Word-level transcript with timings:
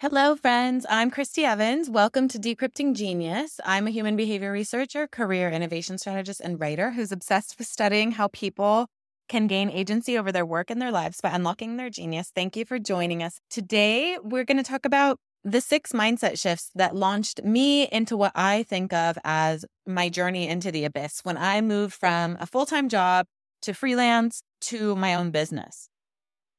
Hello, 0.00 0.36
friends. 0.36 0.86
I'm 0.88 1.10
Kristy 1.10 1.42
Evans. 1.42 1.90
Welcome 1.90 2.28
to 2.28 2.38
Decrypting 2.38 2.94
Genius. 2.94 3.58
I'm 3.64 3.88
a 3.88 3.90
human 3.90 4.14
behavior 4.14 4.52
researcher, 4.52 5.08
career 5.08 5.50
innovation 5.50 5.98
strategist, 5.98 6.38
and 6.38 6.60
writer 6.60 6.92
who's 6.92 7.10
obsessed 7.10 7.58
with 7.58 7.66
studying 7.66 8.12
how 8.12 8.28
people 8.28 8.86
can 9.28 9.48
gain 9.48 9.68
agency 9.68 10.16
over 10.16 10.30
their 10.30 10.46
work 10.46 10.70
and 10.70 10.80
their 10.80 10.92
lives 10.92 11.20
by 11.20 11.30
unlocking 11.30 11.78
their 11.78 11.90
genius. 11.90 12.30
Thank 12.32 12.54
you 12.54 12.64
for 12.64 12.78
joining 12.78 13.24
us. 13.24 13.40
Today, 13.50 14.16
we're 14.22 14.44
going 14.44 14.58
to 14.58 14.62
talk 14.62 14.84
about 14.84 15.18
the 15.42 15.60
six 15.60 15.92
mindset 15.92 16.38
shifts 16.38 16.70
that 16.76 16.94
launched 16.94 17.42
me 17.42 17.88
into 17.88 18.16
what 18.16 18.30
I 18.36 18.62
think 18.62 18.92
of 18.92 19.18
as 19.24 19.64
my 19.84 20.10
journey 20.10 20.46
into 20.46 20.70
the 20.70 20.84
abyss 20.84 21.22
when 21.24 21.36
I 21.36 21.60
moved 21.60 21.94
from 21.94 22.36
a 22.38 22.46
full 22.46 22.66
time 22.66 22.88
job 22.88 23.26
to 23.62 23.74
freelance 23.74 24.42
to 24.60 24.94
my 24.94 25.14
own 25.14 25.32
business. 25.32 25.88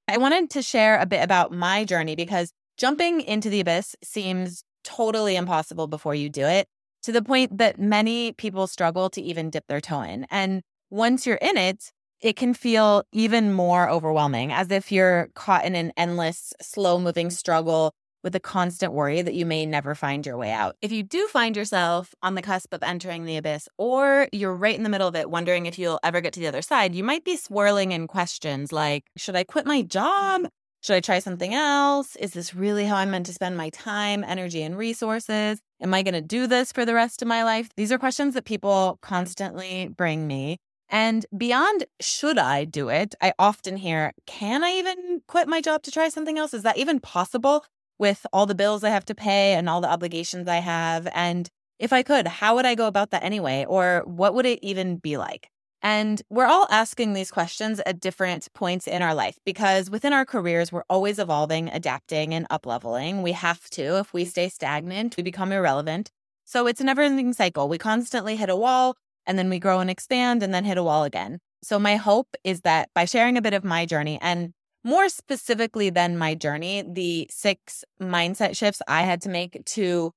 I 0.09 0.17
wanted 0.17 0.49
to 0.49 0.61
share 0.61 0.99
a 0.99 1.05
bit 1.05 1.23
about 1.23 1.53
my 1.53 1.85
journey 1.85 2.17
because 2.17 2.51
Jumping 2.79 3.19
into 3.19 3.49
the 3.49 3.59
abyss 3.59 3.97
seems 4.01 4.63
totally 4.85 5.35
impossible 5.35 5.87
before 5.87 6.15
you 6.15 6.29
do 6.29 6.45
it, 6.45 6.65
to 7.03 7.11
the 7.11 7.21
point 7.21 7.57
that 7.57 7.77
many 7.77 8.31
people 8.31 8.67
struggle 8.67 9.09
to 9.09 9.21
even 9.21 9.49
dip 9.49 9.67
their 9.67 9.81
toe 9.81 10.01
in. 10.01 10.25
And 10.31 10.61
once 10.89 11.27
you're 11.27 11.35
in 11.35 11.57
it, 11.57 11.91
it 12.21 12.37
can 12.37 12.53
feel 12.53 13.03
even 13.11 13.51
more 13.51 13.89
overwhelming, 13.89 14.53
as 14.53 14.71
if 14.71 14.93
you're 14.93 15.27
caught 15.35 15.65
in 15.65 15.75
an 15.75 15.91
endless, 15.97 16.53
slow 16.61 16.99
moving 16.99 17.29
struggle 17.29 17.91
with 18.23 18.33
a 18.33 18.39
constant 18.39 18.93
worry 18.93 19.21
that 19.21 19.33
you 19.33 19.45
may 19.45 19.65
never 19.65 19.93
find 19.93 20.25
your 20.25 20.37
way 20.37 20.51
out. 20.51 20.77
If 20.81 20.93
you 20.93 21.03
do 21.03 21.27
find 21.27 21.57
yourself 21.57 22.15
on 22.21 22.35
the 22.35 22.41
cusp 22.41 22.73
of 22.73 22.81
entering 22.81 23.25
the 23.25 23.35
abyss, 23.35 23.67
or 23.77 24.29
you're 24.31 24.55
right 24.55 24.75
in 24.75 24.83
the 24.83 24.89
middle 24.89 25.07
of 25.07 25.17
it, 25.17 25.29
wondering 25.29 25.65
if 25.65 25.77
you'll 25.77 25.99
ever 26.01 26.21
get 26.21 26.31
to 26.33 26.39
the 26.39 26.47
other 26.47 26.61
side, 26.61 26.95
you 26.95 27.03
might 27.03 27.25
be 27.25 27.35
swirling 27.35 27.91
in 27.91 28.07
questions 28.07 28.71
like 28.71 29.03
Should 29.17 29.35
I 29.35 29.43
quit 29.43 29.65
my 29.65 29.81
job? 29.81 30.47
Should 30.81 30.95
I 30.95 31.01
try 31.01 31.19
something 31.19 31.53
else? 31.53 32.15
Is 32.15 32.31
this 32.31 32.55
really 32.55 32.85
how 32.85 32.95
I'm 32.95 33.11
meant 33.11 33.25
to 33.25 33.33
spend 33.33 33.57
my 33.57 33.69
time, 33.69 34.23
energy, 34.23 34.63
and 34.63 34.77
resources? 34.77 35.59
Am 35.81 35.93
I 35.93 36.03
going 36.03 36.13
to 36.13 36.21
do 36.21 36.47
this 36.47 36.71
for 36.71 36.85
the 36.85 36.93
rest 36.93 37.21
of 37.21 37.27
my 37.27 37.43
life? 37.43 37.69
These 37.75 37.91
are 37.91 37.97
questions 37.97 38.33
that 38.33 38.45
people 38.45 38.97
constantly 39.01 39.89
bring 39.89 40.25
me. 40.25 40.57
And 40.87 41.25
beyond, 41.37 41.85
should 41.99 42.37
I 42.37 42.63
do 42.63 42.87
it? 42.87 43.13
I 43.21 43.33
often 43.37 43.75
hear, 43.75 44.13
can 44.25 44.63
I 44.63 44.71
even 44.71 45.21
quit 45.27 45.49
my 45.49 45.59
job 45.59 45.83
to 45.83 45.91
try 45.91 46.07
something 46.07 46.37
else? 46.37 46.53
Is 46.53 46.63
that 46.63 46.77
even 46.77 47.01
possible 47.01 47.65
with 47.97 48.25
all 48.31 48.45
the 48.45 48.55
bills 48.55 48.83
I 48.83 48.89
have 48.89 49.05
to 49.05 49.15
pay 49.15 49.55
and 49.55 49.67
all 49.69 49.81
the 49.81 49.91
obligations 49.91 50.47
I 50.47 50.57
have? 50.57 51.09
And 51.13 51.49
if 51.77 51.91
I 51.91 52.03
could, 52.03 52.25
how 52.25 52.55
would 52.55 52.65
I 52.65 52.75
go 52.75 52.87
about 52.87 53.11
that 53.11 53.23
anyway? 53.23 53.65
Or 53.67 54.03
what 54.05 54.33
would 54.33 54.45
it 54.45 54.59
even 54.61 54.95
be 54.95 55.17
like? 55.17 55.49
And 55.81 56.21
we're 56.29 56.45
all 56.45 56.67
asking 56.69 57.13
these 57.13 57.31
questions 57.31 57.79
at 57.85 58.01
different 58.01 58.47
points 58.53 58.85
in 58.85 59.01
our 59.01 59.13
life 59.13 59.39
because 59.45 59.89
within 59.89 60.11
our 60.11 60.25
careers, 60.25 60.71
we're 60.71 60.83
always 60.89 61.19
evolving, 61.19 61.69
adapting, 61.69 62.33
and 62.33 62.47
upleveling. 62.49 63.23
We 63.23 63.31
have 63.31 63.69
to. 63.71 63.97
If 63.97 64.13
we 64.13 64.25
stay 64.25 64.49
stagnant, 64.49 65.15
we 65.15 65.23
become 65.23 65.51
irrelevant. 65.51 66.11
So 66.45 66.67
it's 66.67 66.81
a 66.81 66.83
never 66.83 67.01
ending 67.01 67.31
cycle. 67.33 67.69
We 67.69 67.77
constantly 67.77 68.35
hit 68.35 68.49
a 68.49 68.55
wall 68.55 68.97
and 69.25 69.37
then 69.37 69.49
we 69.49 69.59
grow 69.59 69.79
and 69.79 69.89
expand 69.89 70.43
and 70.43 70.53
then 70.53 70.65
hit 70.65 70.77
a 70.77 70.83
wall 70.83 71.03
again. 71.03 71.39
So 71.61 71.79
my 71.79 71.95
hope 71.95 72.35
is 72.43 72.61
that 72.61 72.89
by 72.93 73.05
sharing 73.05 73.37
a 73.37 73.41
bit 73.41 73.53
of 73.53 73.63
my 73.63 73.85
journey 73.85 74.17
and 74.21 74.53
more 74.83 75.09
specifically 75.09 75.89
than 75.89 76.17
my 76.17 76.35
journey, 76.35 76.83
the 76.87 77.27
six 77.29 77.83
mindset 78.01 78.55
shifts 78.55 78.81
I 78.87 79.03
had 79.03 79.21
to 79.21 79.29
make 79.29 79.63
to 79.65 80.11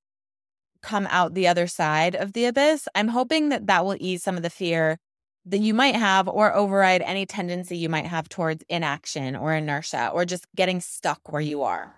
come 0.81 1.07
out 1.09 1.33
the 1.33 1.47
other 1.47 1.67
side 1.67 2.15
of 2.15 2.33
the 2.33 2.45
abyss, 2.45 2.87
I'm 2.95 3.09
hoping 3.09 3.49
that 3.49 3.67
that 3.67 3.85
will 3.85 3.97
ease 3.99 4.23
some 4.23 4.37
of 4.37 4.43
the 4.43 4.49
fear 4.49 4.99
that 5.45 5.59
you 5.59 5.73
might 5.73 5.95
have 5.95 6.27
or 6.27 6.55
override 6.55 7.01
any 7.01 7.25
tendency 7.25 7.77
you 7.77 7.89
might 7.89 8.05
have 8.05 8.29
towards 8.29 8.63
inaction 8.69 9.35
or 9.35 9.53
inertia 9.53 10.09
or 10.13 10.25
just 10.25 10.47
getting 10.55 10.79
stuck 10.79 11.31
where 11.31 11.41
you 11.41 11.63
are. 11.63 11.93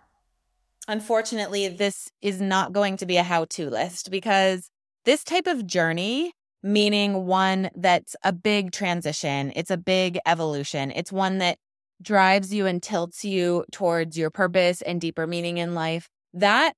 Unfortunately, 0.88 1.68
this 1.68 2.12
is 2.22 2.42
not 2.42 2.74
going 2.74 2.98
to 2.98 3.06
be 3.06 3.18
a 3.18 3.24
how 3.24 3.46
to 3.46 3.70
list 3.70 4.12
because 4.12 4.70
this 5.04 5.24
type 5.24 5.48
of 5.48 5.66
journey, 5.66 6.32
meaning 6.64 7.26
one 7.26 7.70
that's 7.76 8.16
a 8.24 8.34
big 8.34 8.72
transition, 8.72 9.52
it's 9.56 9.72
a 9.72 9.78
big 9.78 10.20
evolution, 10.26 10.92
it's 10.92 11.12
one 11.12 11.40
that 11.40 11.58
drives 12.02 12.54
you 12.54 12.66
and 12.66 12.84
tilts 12.84 13.24
you 13.24 13.64
towards 13.72 14.18
your 14.18 14.30
purpose 14.30 14.82
and 14.82 15.00
deeper 15.00 15.26
meaning 15.26 15.58
in 15.58 15.74
life. 15.74 16.10
That 16.34 16.74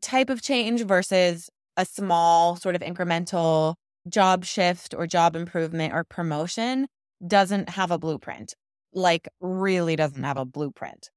type 0.00 0.30
of 0.30 0.42
change 0.42 0.84
versus 0.84 1.50
a 1.76 1.84
small, 1.84 2.56
sort 2.56 2.76
of 2.76 2.82
incremental 2.82 3.74
job 4.08 4.44
shift 4.44 4.94
or 4.94 5.06
job 5.06 5.36
improvement 5.36 5.92
or 5.92 6.04
promotion 6.04 6.86
doesn't 7.26 7.70
have 7.70 7.90
a 7.90 7.98
blueprint, 7.98 8.54
like, 8.92 9.28
really 9.40 9.96
doesn't 9.96 10.22
have 10.22 10.36
a 10.36 10.44
blueprint. 10.44 11.10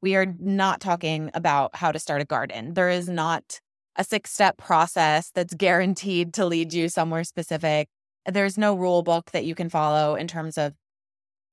We 0.00 0.16
are 0.16 0.26
not 0.40 0.80
talking 0.80 1.30
about 1.32 1.76
how 1.76 1.92
to 1.92 1.98
start 1.98 2.20
a 2.20 2.24
garden. 2.24 2.74
There 2.74 2.90
is 2.90 3.08
not 3.08 3.60
a 3.96 4.04
six 4.04 4.32
step 4.32 4.56
process 4.56 5.30
that's 5.34 5.54
guaranteed 5.54 6.34
to 6.34 6.46
lead 6.46 6.72
you 6.72 6.88
somewhere 6.88 7.24
specific. 7.24 7.88
There's 8.26 8.58
no 8.58 8.74
rule 8.74 9.02
book 9.02 9.30
that 9.32 9.44
you 9.44 9.54
can 9.54 9.68
follow 9.68 10.14
in 10.16 10.26
terms 10.26 10.58
of 10.58 10.74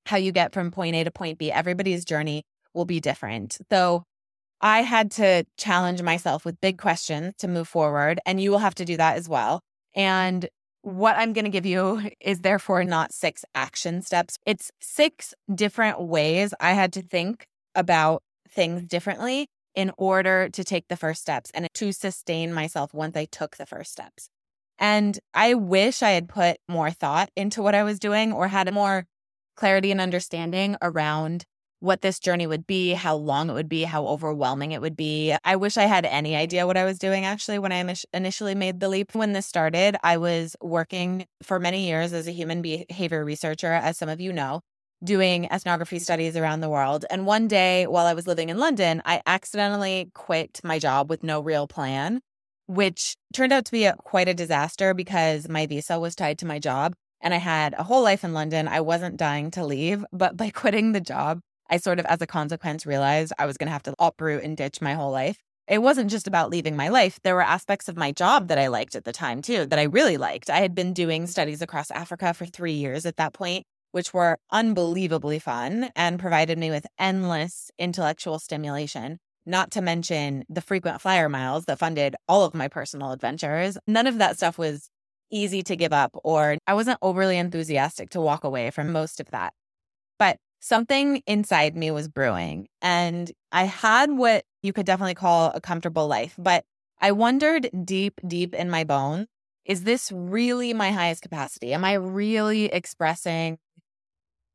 how 0.06 0.18
you 0.18 0.32
get 0.32 0.54
from 0.54 0.72
point 0.72 0.96
A 0.96 1.04
to 1.04 1.12
point 1.12 1.38
B. 1.38 1.52
Everybody's 1.52 2.06
journey 2.06 2.44
will 2.74 2.86
be 2.86 3.00
different. 3.00 3.58
So 3.70 4.04
I 4.62 4.82
had 4.82 5.12
to 5.12 5.46
challenge 5.58 6.02
myself 6.02 6.46
with 6.46 6.60
big 6.60 6.78
questions 6.78 7.36
to 7.40 7.48
move 7.48 7.68
forward, 7.68 8.20
and 8.26 8.42
you 8.42 8.52
will 8.52 8.60
have 8.60 8.76
to 8.76 8.86
do 8.86 8.98
that 8.98 9.18
as 9.18 9.30
well. 9.30 9.62
And 9.96 10.48
what 10.82 11.18
I'm 11.18 11.34
going 11.34 11.46
to 11.46 11.52
give 11.52 11.66
you 11.66 12.10
is 12.20 12.40
therefore 12.40 12.84
not 12.84 13.14
six 13.14 13.44
action 13.56 14.02
steps. 14.02 14.38
It's 14.46 14.72
six 14.80 15.34
different 15.54 16.02
ways 16.02 16.54
I 16.60 16.74
had 16.74 16.94
to 16.94 17.02
think 17.02 17.48
about 17.76 18.24
things 18.50 18.84
differently 18.84 19.48
in 19.76 19.92
order 19.98 20.50
to 20.50 20.64
take 20.64 20.88
the 20.88 20.98
first 20.98 21.22
steps 21.22 21.52
and 21.54 21.68
to 21.74 21.92
sustain 21.92 22.54
myself 22.54 22.94
once 22.94 23.16
I 23.16 23.26
took 23.26 23.58
the 23.58 23.66
first 23.66 23.92
steps. 23.92 24.30
And 24.80 25.20
I 25.34 25.54
wish 25.54 26.02
I 26.02 26.12
had 26.12 26.30
put 26.30 26.58
more 26.68 26.90
thought 26.90 27.30
into 27.36 27.62
what 27.62 27.76
I 27.76 27.84
was 27.84 28.00
doing 28.00 28.32
or 28.32 28.48
had 28.48 28.74
more 28.74 29.06
clarity 29.56 29.92
and 29.92 30.02
understanding 30.02 30.78
around 30.82 31.46
what 31.80 32.02
this 32.02 32.20
journey 32.20 32.46
would 32.46 32.68
be, 32.68 32.94
how 32.94 33.16
long 33.16 33.50
it 33.50 33.54
would 33.54 33.70
be, 33.70 33.84
how 33.84 34.06
overwhelming 34.06 34.72
it 34.72 34.82
would 34.82 34.98
be. 34.98 35.36
I 35.44 35.56
wish 35.56 35.78
I 35.78 35.86
had 35.86 36.06
any 36.06 36.36
idea 36.36 36.68
what 36.68 36.78
I 36.78 36.86
was 36.86 37.00
doing 37.00 37.26
actually 37.26 37.60
when 37.60 37.72
I 37.72 37.96
initially 38.14 38.56
made 38.56 38.80
the 38.80 38.90
leap. 38.90 39.16
When 39.16 39.34
this 39.34 39.46
started, 39.46 39.96
I 40.04 40.18
was 40.18 40.56
working 40.62 41.26
for 41.42 41.60
many 41.60 41.88
years 41.88 42.12
as 42.14 42.28
a 42.28 42.32
human 42.32 42.62
behavior 42.62 43.24
researcher, 43.24 43.74
as 43.74 43.98
some 43.98 44.10
of 44.10 44.20
you 44.20 44.34
know, 44.34 44.62
doing 45.04 45.46
ethnography 45.46 46.00
studies 46.00 46.36
around 46.36 46.60
the 46.60 46.70
world. 46.70 47.06
And 47.10 47.26
one 47.26 47.48
day 47.48 47.88
while 47.88 48.06
I 48.06 48.14
was 48.14 48.28
living 48.28 48.50
in 48.50 48.58
London, 48.58 49.02
I 49.06 49.22
accidentally 49.26 50.12
quit 50.14 50.60
my 50.64 50.80
job 50.80 51.10
with 51.10 51.24
no 51.24 51.40
real 51.40 51.68
plan, 51.68 52.20
which 52.68 53.16
turned 53.34 53.54
out 53.54 53.66
to 53.66 53.72
be 53.72 53.86
a, 53.86 53.96
quite 53.96 54.28
a 54.28 54.34
disaster 54.34 54.94
because 54.94 55.48
my 55.48 55.66
visa 55.66 56.00
was 56.00 56.16
tied 56.16 56.40
to 56.40 56.46
my 56.46 56.60
job. 56.60 56.94
And 57.22 57.34
I 57.34 57.38
had 57.38 57.74
a 57.78 57.84
whole 57.84 58.04
life 58.04 58.24
in 58.24 58.34
London. 58.34 58.68
I 58.68 58.82
wasn't 58.82 59.18
dying 59.18 59.52
to 59.52 59.66
leave, 59.66 60.06
but 60.12 60.38
by 60.38 60.50
quitting 60.54 60.92
the 60.92 61.02
job, 61.02 61.40
I 61.70 61.78
sort 61.78 62.00
of, 62.00 62.06
as 62.06 62.22
a 62.22 62.28
consequence, 62.28 62.86
realized 62.86 63.34
I 63.38 63.46
was 63.46 63.58
going 63.58 63.68
to 63.68 63.74
have 63.74 63.84
to 63.84 63.96
uproot 64.00 64.44
and 64.44 64.58
ditch 64.58 64.82
my 64.82 64.94
whole 64.94 65.12
life. 65.12 65.38
It 65.68 65.84
wasn't 65.84 66.10
just 66.10 66.26
about 66.26 66.50
leaving 66.50 66.76
my 66.76 66.90
life. 66.90 67.20
There 67.22 67.36
were 67.36 67.44
aspects 67.44 67.88
of 67.88 67.96
my 67.96 68.12
job 68.12 68.48
that 68.48 68.58
I 68.58 68.68
liked 68.68 68.96
at 68.96 69.06
the 69.06 69.12
time, 69.12 69.44
too, 69.44 69.68
that 69.68 69.78
I 69.78 69.84
really 69.84 70.18
liked. 70.18 70.50
I 70.50 70.62
had 70.62 70.74
been 70.74 70.94
doing 70.94 71.28
studies 71.28 71.62
across 71.62 71.92
Africa 71.92 72.34
for 72.34 72.48
three 72.48 72.74
years 72.74 73.06
at 73.06 73.18
that 73.18 73.34
point, 73.34 73.66
which 73.92 74.12
were 74.12 74.40
unbelievably 74.52 75.38
fun 75.40 75.92
and 75.96 76.20
provided 76.20 76.58
me 76.58 76.72
with 76.72 76.88
endless 76.98 77.70
intellectual 77.78 78.40
stimulation. 78.40 79.20
Not 79.46 79.70
to 79.72 79.82
mention 79.82 80.44
the 80.50 80.62
frequent 80.62 81.02
flyer 81.02 81.30
miles 81.30 81.66
that 81.66 81.80
funded 81.80 82.16
all 82.28 82.46
of 82.46 82.56
my 82.56 82.68
personal 82.68 83.12
adventures. 83.12 83.78
None 83.86 84.08
of 84.08 84.18
that 84.18 84.38
stuff 84.38 84.58
was 84.58 84.90
easy 85.32 85.62
to 85.64 85.76
give 85.76 85.94
up, 85.94 86.12
or 86.24 86.58
I 86.66 86.74
wasn't 86.74 86.98
overly 87.02 87.38
enthusiastic 87.38 88.10
to 88.12 88.22
walk 88.22 88.44
away 88.44 88.72
from 88.72 88.92
most 88.92 89.20
of 89.20 89.30
that. 89.32 89.54
Something 90.60 91.22
inside 91.26 91.76
me 91.76 91.90
was 91.92 92.08
brewing 92.08 92.68
and 92.82 93.32
I 93.52 93.64
had 93.64 94.12
what 94.12 94.44
you 94.62 94.74
could 94.74 94.86
definitely 94.86 95.16
call 95.16 95.52
a 95.54 95.62
comfortable 95.62 96.08
life, 96.08 96.36
but 96.38 96.66
I 97.02 97.12
wondered 97.14 97.70
deep, 97.86 98.20
deep 98.28 98.54
in 98.54 98.70
my 98.70 98.84
bones, 98.84 99.28
is 99.66 99.84
this 99.84 100.12
really 100.12 100.74
my 100.74 100.92
highest 100.92 101.22
capacity? 101.22 101.74
Am 101.74 101.86
I 101.86 101.94
really 101.94 102.66
expressing 102.66 103.58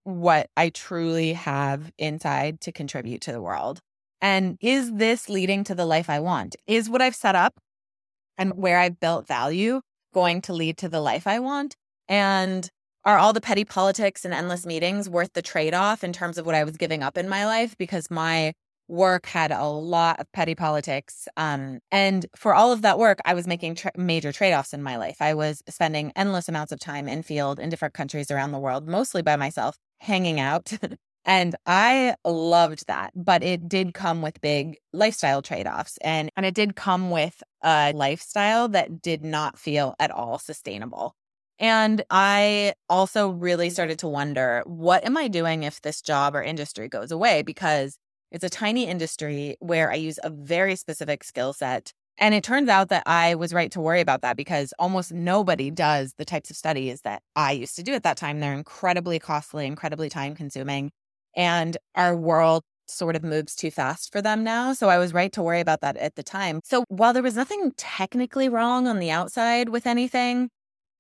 what 0.05 0.49
I 0.57 0.69
truly 0.69 1.33
have 1.33 1.91
inside 1.99 2.61
to 2.63 2.73
contribute 2.73 3.23
to 3.23 3.33
the 3.33 3.41
world? 3.41 3.81
And 4.21 4.59
is 4.61 4.93
this 4.93 5.29
leading 5.29 5.65
to 5.65 5.75
the 5.75 5.87
life 5.87 6.11
I 6.11 6.21
want? 6.21 6.57
Is 6.67 6.91
what 6.91 7.01
I've 7.01 7.15
set 7.15 7.35
up 7.35 7.55
and 8.37 8.55
where 8.55 8.79
I've 8.79 9.01
built 9.01 9.27
value 9.27 9.81
going 10.13 10.43
to 10.43 10.53
lead 10.53 10.79
to 10.79 10.89
the 10.89 11.01
life 11.01 11.27
I 11.27 11.39
want? 11.39 11.77
And 12.09 12.69
are 13.05 13.19
all 13.19 13.33
the 13.33 13.41
petty 13.41 13.65
politics 13.65 14.25
and 14.25 14.33
endless 14.35 14.67
meetings 14.67 15.09
worth 15.09 15.33
the 15.35 15.43
trade 15.43 15.75
off 15.75 16.05
in 16.05 16.13
terms 16.13 16.39
of 16.39 16.47
what 16.47 16.55
I 16.55 16.65
was 16.65 16.77
giving 16.77 17.03
up 17.03 17.19
in 17.19 17.29
my 17.29 17.47
life? 17.47 17.77
Because 17.79 18.11
my 18.11 18.53
work 18.87 19.27
had 19.27 19.51
a 19.51 19.65
lot 19.65 20.21
of 20.21 20.31
petty 20.33 20.55
politics. 20.55 21.27
Um, 21.37 21.81
and 21.91 22.27
for 22.37 22.55
all 22.55 22.71
of 22.73 22.83
that 22.83 22.99
work, 22.99 23.19
I 23.25 23.35
was 23.35 23.47
making 23.47 23.77
tra- 23.77 23.93
major 23.97 24.31
trade 24.33 24.53
offs 24.53 24.75
in 24.75 24.83
my 24.83 24.97
life. 24.97 25.17
I 25.21 25.35
was 25.35 25.63
spending 25.69 26.13
endless 26.17 26.49
amounts 26.49 26.73
of 26.73 26.81
time 26.81 27.09
in 27.09 27.23
field 27.23 27.59
in 27.59 27.71
different 27.71 27.95
countries 27.95 28.31
around 28.31 28.53
the 28.53 28.59
world, 28.59 28.87
mostly 28.87 29.23
by 29.23 29.37
myself, 29.37 29.79
hanging 30.01 30.39
out, 30.41 30.73
And 31.25 31.57
I 31.65 32.17
loved 32.25 32.87
that, 32.87 33.13
but 33.15 33.43
it 33.43 33.69
did 33.69 33.95
come 33.95 34.21
with 34.21 34.41
big 34.43 34.77
lifestyle 34.93 35.41
trade-offs 35.41 35.99
and 36.03 36.31
and 36.37 36.45
it 36.45 36.55
did 36.55 36.77
come 36.77 37.11
with 37.11 37.43
a 37.63 37.93
lifestyle 37.95 38.69
that 38.69 39.01
did 39.01 39.25
not 39.25 39.59
feel 39.59 39.95
at 39.99 40.11
all 40.11 40.39
sustainable. 40.39 41.17
And 41.59 42.03
I 42.11 42.75
also 42.89 43.29
really 43.31 43.71
started 43.71 43.99
to 44.01 44.09
wonder, 44.09 44.63
what 44.67 45.05
am 45.05 45.17
I 45.17 45.29
doing 45.29 45.63
if 45.63 45.81
this 45.83 46.03
job 46.03 46.35
or 46.35 46.43
industry 46.43 46.89
goes 46.89 47.13
away 47.13 47.43
because 47.43 47.99
it's 48.33 48.45
a 48.45 48.51
tiny 48.51 48.87
industry 48.87 49.57
where 49.61 49.91
I 49.91 49.95
use 49.95 50.19
a 50.25 50.31
very 50.31 50.75
specific 50.75 51.23
skill 51.23 51.53
set 51.53 51.93
and 52.19 52.35
it 52.35 52.45
turns 52.45 52.69
out 52.69 52.91
that 52.91 53.03
I 53.07 53.35
was 53.35 53.53
right 53.53 53.71
to 53.73 53.81
worry 53.81 54.01
about 54.01 54.23
that 54.23 54.37
because 54.37 54.73
almost 54.79 55.13
nobody 55.13 55.71
does 55.71 56.15
the 56.17 56.25
types 56.25 56.51
of 56.51 56.57
studies 56.57 57.01
that 57.01 57.23
I 57.35 57.53
used 57.53 57.75
to 57.77 57.83
do 57.83 57.93
at 57.93 58.05
that 58.05 58.17
time. 58.17 58.39
They're 58.39 58.55
incredibly 58.55 59.19
costly, 59.19 59.67
incredibly 59.67 60.09
time 60.09 60.35
consuming. 60.35 60.93
And 61.37 61.77
our 61.97 62.15
world 62.15 62.63
sort 62.87 63.17
of 63.17 63.25
moves 63.25 63.57
too 63.57 63.71
fast 63.71 64.13
for 64.13 64.23
them 64.23 64.45
now. 64.45 64.75
So 64.75 64.89
I 64.89 64.99
was 64.99 65.13
right 65.13 65.33
to 65.33 65.43
worry 65.43 65.61
about 65.61 65.81
that 65.81 65.97
at 65.97 66.15
the 66.15 66.23
time. 66.23 66.61
So 66.63 66.85
while 66.89 67.13
there 67.13 67.23
was 67.23 67.35
nothing 67.35 67.73
technically 67.77 68.49
wrong 68.49 68.87
on 68.87 69.01
the 69.01 69.11
outside 69.11 69.71
with 69.71 69.87
anything, 69.87 70.51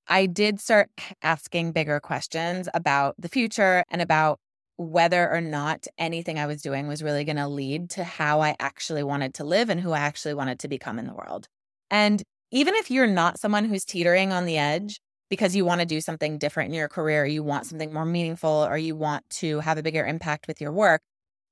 I 0.08 0.26
did 0.26 0.60
start 0.60 0.90
asking 1.22 1.72
bigger 1.72 2.00
questions 2.00 2.68
about 2.74 3.14
the 3.18 3.28
future 3.28 3.84
and 3.90 4.02
about 4.02 4.38
whether 4.76 5.30
or 5.30 5.40
not 5.40 5.86
anything 5.98 6.38
I 6.38 6.46
was 6.46 6.60
doing 6.60 6.88
was 6.88 7.02
really 7.02 7.24
going 7.24 7.36
to 7.36 7.46
lead 7.46 7.90
to 7.90 8.04
how 8.04 8.40
I 8.40 8.56
actually 8.58 9.04
wanted 9.04 9.34
to 9.34 9.44
live 9.44 9.70
and 9.70 9.80
who 9.80 9.92
I 9.92 10.00
actually 10.00 10.34
wanted 10.34 10.58
to 10.60 10.68
become 10.68 10.98
in 10.98 11.06
the 11.06 11.14
world. 11.14 11.46
And 11.90 12.22
even 12.50 12.74
if 12.74 12.90
you're 12.90 13.06
not 13.06 13.38
someone 13.38 13.64
who's 13.66 13.84
teetering 13.84 14.32
on 14.32 14.46
the 14.46 14.58
edge 14.58 15.00
because 15.30 15.54
you 15.54 15.64
want 15.64 15.80
to 15.80 15.86
do 15.86 16.00
something 16.00 16.38
different 16.38 16.68
in 16.70 16.74
your 16.74 16.88
career, 16.88 17.24
you 17.24 17.42
want 17.42 17.66
something 17.66 17.92
more 17.92 18.04
meaningful, 18.04 18.66
or 18.68 18.76
you 18.76 18.94
want 18.96 19.28
to 19.30 19.60
have 19.60 19.78
a 19.78 19.82
bigger 19.82 20.04
impact 20.04 20.46
with 20.46 20.60
your 20.60 20.72
work, 20.72 21.00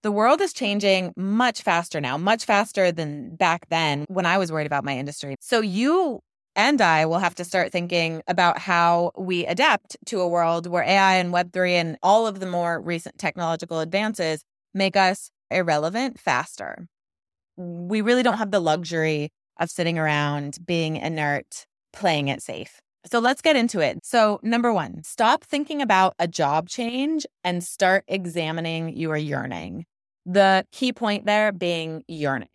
the 0.02 0.12
world 0.12 0.40
is 0.40 0.52
changing 0.52 1.12
much 1.16 1.62
faster 1.62 2.00
now, 2.00 2.18
much 2.18 2.44
faster 2.44 2.90
than 2.90 3.36
back 3.36 3.68
then 3.70 4.04
when 4.08 4.26
I 4.26 4.38
was 4.38 4.50
worried 4.50 4.66
about 4.66 4.84
my 4.84 4.96
industry. 4.96 5.36
So 5.40 5.60
you 5.60 6.20
and 6.54 6.80
I 6.80 7.06
will 7.06 7.18
have 7.18 7.34
to 7.36 7.44
start 7.44 7.72
thinking 7.72 8.22
about 8.28 8.58
how 8.58 9.12
we 9.16 9.46
adapt 9.46 9.96
to 10.06 10.20
a 10.20 10.28
world 10.28 10.66
where 10.66 10.82
AI 10.82 11.16
and 11.16 11.32
Web3 11.32 11.72
and 11.72 11.98
all 12.02 12.26
of 12.26 12.40
the 12.40 12.46
more 12.46 12.80
recent 12.80 13.18
technological 13.18 13.80
advances 13.80 14.44
make 14.74 14.96
us 14.96 15.30
irrelevant 15.50 16.18
faster. 16.18 16.86
We 17.56 18.00
really 18.00 18.22
don't 18.22 18.38
have 18.38 18.50
the 18.50 18.60
luxury 18.60 19.30
of 19.58 19.70
sitting 19.70 19.98
around 19.98 20.58
being 20.66 20.96
inert, 20.96 21.66
playing 21.92 22.28
it 22.28 22.42
safe. 22.42 22.80
So 23.04 23.18
let's 23.18 23.42
get 23.42 23.56
into 23.56 23.80
it. 23.80 23.98
So, 24.04 24.38
number 24.42 24.72
one, 24.72 25.02
stop 25.02 25.42
thinking 25.42 25.82
about 25.82 26.14
a 26.20 26.28
job 26.28 26.68
change 26.68 27.26
and 27.42 27.64
start 27.64 28.04
examining 28.06 28.96
your 28.96 29.16
yearning. 29.16 29.86
The 30.24 30.64
key 30.70 30.92
point 30.92 31.26
there 31.26 31.50
being 31.50 32.04
yearning. 32.06 32.48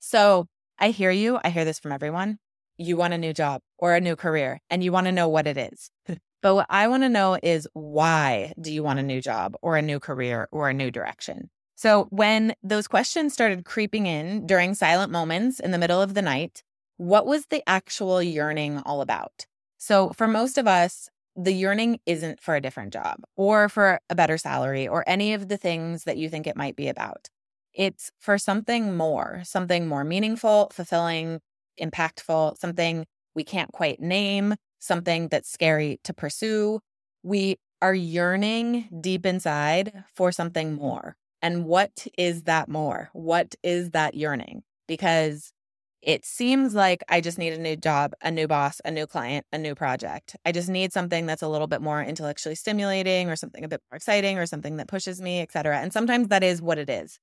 So, 0.00 0.46
I 0.80 0.90
hear 0.90 1.12
you. 1.12 1.38
I 1.44 1.50
hear 1.50 1.64
this 1.64 1.78
from 1.78 1.92
everyone 1.92 2.38
you 2.76 2.96
want 2.96 3.14
a 3.14 3.18
new 3.18 3.32
job 3.32 3.62
or 3.78 3.94
a 3.94 4.00
new 4.00 4.16
career 4.16 4.60
and 4.70 4.82
you 4.82 4.92
want 4.92 5.06
to 5.06 5.12
know 5.12 5.28
what 5.28 5.46
it 5.46 5.56
is. 5.56 5.90
but 6.42 6.54
what 6.54 6.66
I 6.68 6.88
want 6.88 7.02
to 7.02 7.08
know 7.08 7.38
is 7.42 7.68
why 7.72 8.52
do 8.60 8.72
you 8.72 8.82
want 8.82 8.98
a 8.98 9.02
new 9.02 9.20
job 9.20 9.56
or 9.62 9.76
a 9.76 9.82
new 9.82 10.00
career 10.00 10.48
or 10.52 10.68
a 10.68 10.74
new 10.74 10.90
direction? 10.90 11.50
So 11.76 12.06
when 12.10 12.54
those 12.62 12.86
questions 12.86 13.32
started 13.32 13.64
creeping 13.64 14.06
in 14.06 14.46
during 14.46 14.74
silent 14.74 15.10
moments 15.10 15.60
in 15.60 15.70
the 15.70 15.78
middle 15.78 16.00
of 16.00 16.14
the 16.14 16.22
night, 16.22 16.62
what 16.96 17.26
was 17.26 17.46
the 17.46 17.62
actual 17.68 18.22
yearning 18.22 18.78
all 18.86 19.00
about? 19.00 19.46
So 19.78 20.10
for 20.10 20.28
most 20.28 20.56
of 20.56 20.66
us, 20.66 21.08
the 21.36 21.52
yearning 21.52 21.98
isn't 22.06 22.40
for 22.40 22.54
a 22.54 22.60
different 22.60 22.92
job 22.92 23.20
or 23.36 23.68
for 23.68 24.00
a 24.08 24.14
better 24.14 24.38
salary 24.38 24.86
or 24.86 25.02
any 25.06 25.34
of 25.34 25.48
the 25.48 25.56
things 25.56 26.04
that 26.04 26.16
you 26.16 26.28
think 26.28 26.46
it 26.46 26.56
might 26.56 26.76
be 26.76 26.88
about. 26.88 27.28
It's 27.74 28.12
for 28.20 28.38
something 28.38 28.96
more, 28.96 29.42
something 29.44 29.88
more 29.88 30.04
meaningful, 30.04 30.70
fulfilling, 30.72 31.40
impactful, 31.80 32.58
something 32.58 33.06
we 33.34 33.44
can't 33.44 33.72
quite 33.72 34.00
name, 34.00 34.54
something 34.78 35.28
that's 35.28 35.50
scary 35.50 36.00
to 36.04 36.14
pursue. 36.14 36.80
We 37.22 37.56
are 37.82 37.94
yearning 37.94 38.88
deep 39.00 39.26
inside 39.26 40.04
for 40.14 40.32
something 40.32 40.74
more. 40.74 41.16
And 41.42 41.66
what 41.66 42.06
is 42.16 42.44
that 42.44 42.68
more? 42.68 43.10
What 43.12 43.54
is 43.62 43.90
that 43.90 44.14
yearning? 44.14 44.62
Because 44.88 45.52
it 46.00 46.24
seems 46.24 46.74
like 46.74 47.02
I 47.08 47.20
just 47.20 47.38
need 47.38 47.54
a 47.54 47.58
new 47.58 47.76
job, 47.76 48.12
a 48.22 48.30
new 48.30 48.46
boss, 48.46 48.80
a 48.84 48.90
new 48.90 49.06
client, 49.06 49.46
a 49.52 49.58
new 49.58 49.74
project. 49.74 50.36
I 50.44 50.52
just 50.52 50.68
need 50.68 50.92
something 50.92 51.26
that's 51.26 51.42
a 51.42 51.48
little 51.48 51.66
bit 51.66 51.80
more 51.80 52.02
intellectually 52.02 52.54
stimulating 52.54 53.30
or 53.30 53.36
something 53.36 53.64
a 53.64 53.68
bit 53.68 53.80
more 53.90 53.96
exciting 53.96 54.38
or 54.38 54.46
something 54.46 54.76
that 54.76 54.88
pushes 54.88 55.20
me, 55.20 55.40
et 55.40 55.50
cetera. 55.50 55.78
And 55.78 55.92
sometimes 55.92 56.28
that 56.28 56.42
is 56.42 56.60
what 56.60 56.78
it 56.78 56.90
is. 56.90 57.18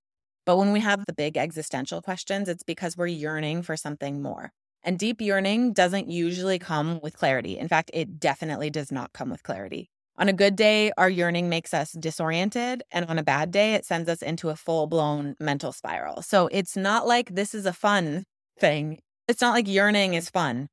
But 0.45 0.57
when 0.57 0.71
we 0.71 0.79
have 0.79 1.05
the 1.05 1.13
big 1.13 1.37
existential 1.37 2.01
questions, 2.01 2.49
it's 2.49 2.63
because 2.63 2.97
we're 2.97 3.07
yearning 3.07 3.61
for 3.61 3.77
something 3.77 4.21
more. 4.21 4.51
And 4.83 4.97
deep 4.97 5.21
yearning 5.21 5.73
doesn't 5.73 6.09
usually 6.09 6.57
come 6.57 6.99
with 7.03 7.17
clarity. 7.17 7.57
In 7.57 7.67
fact, 7.67 7.91
it 7.93 8.19
definitely 8.19 8.69
does 8.69 8.91
not 8.91 9.13
come 9.13 9.29
with 9.29 9.43
clarity. 9.43 9.89
On 10.17 10.27
a 10.27 10.33
good 10.33 10.55
day, 10.55 10.91
our 10.97 11.09
yearning 11.09 11.49
makes 11.49 11.73
us 11.73 11.91
disoriented. 11.93 12.83
And 12.91 13.05
on 13.05 13.19
a 13.19 13.23
bad 13.23 13.51
day, 13.51 13.75
it 13.75 13.85
sends 13.85 14.09
us 14.09 14.21
into 14.21 14.49
a 14.49 14.55
full 14.55 14.87
blown 14.87 15.35
mental 15.39 15.71
spiral. 15.71 16.21
So 16.21 16.47
it's 16.51 16.75
not 16.75 17.07
like 17.07 17.35
this 17.35 17.53
is 17.53 17.65
a 17.65 17.73
fun 17.73 18.25
thing. 18.59 18.99
It's 19.27 19.41
not 19.41 19.53
like 19.53 19.67
yearning 19.67 20.15
is 20.15 20.29
fun. 20.29 20.67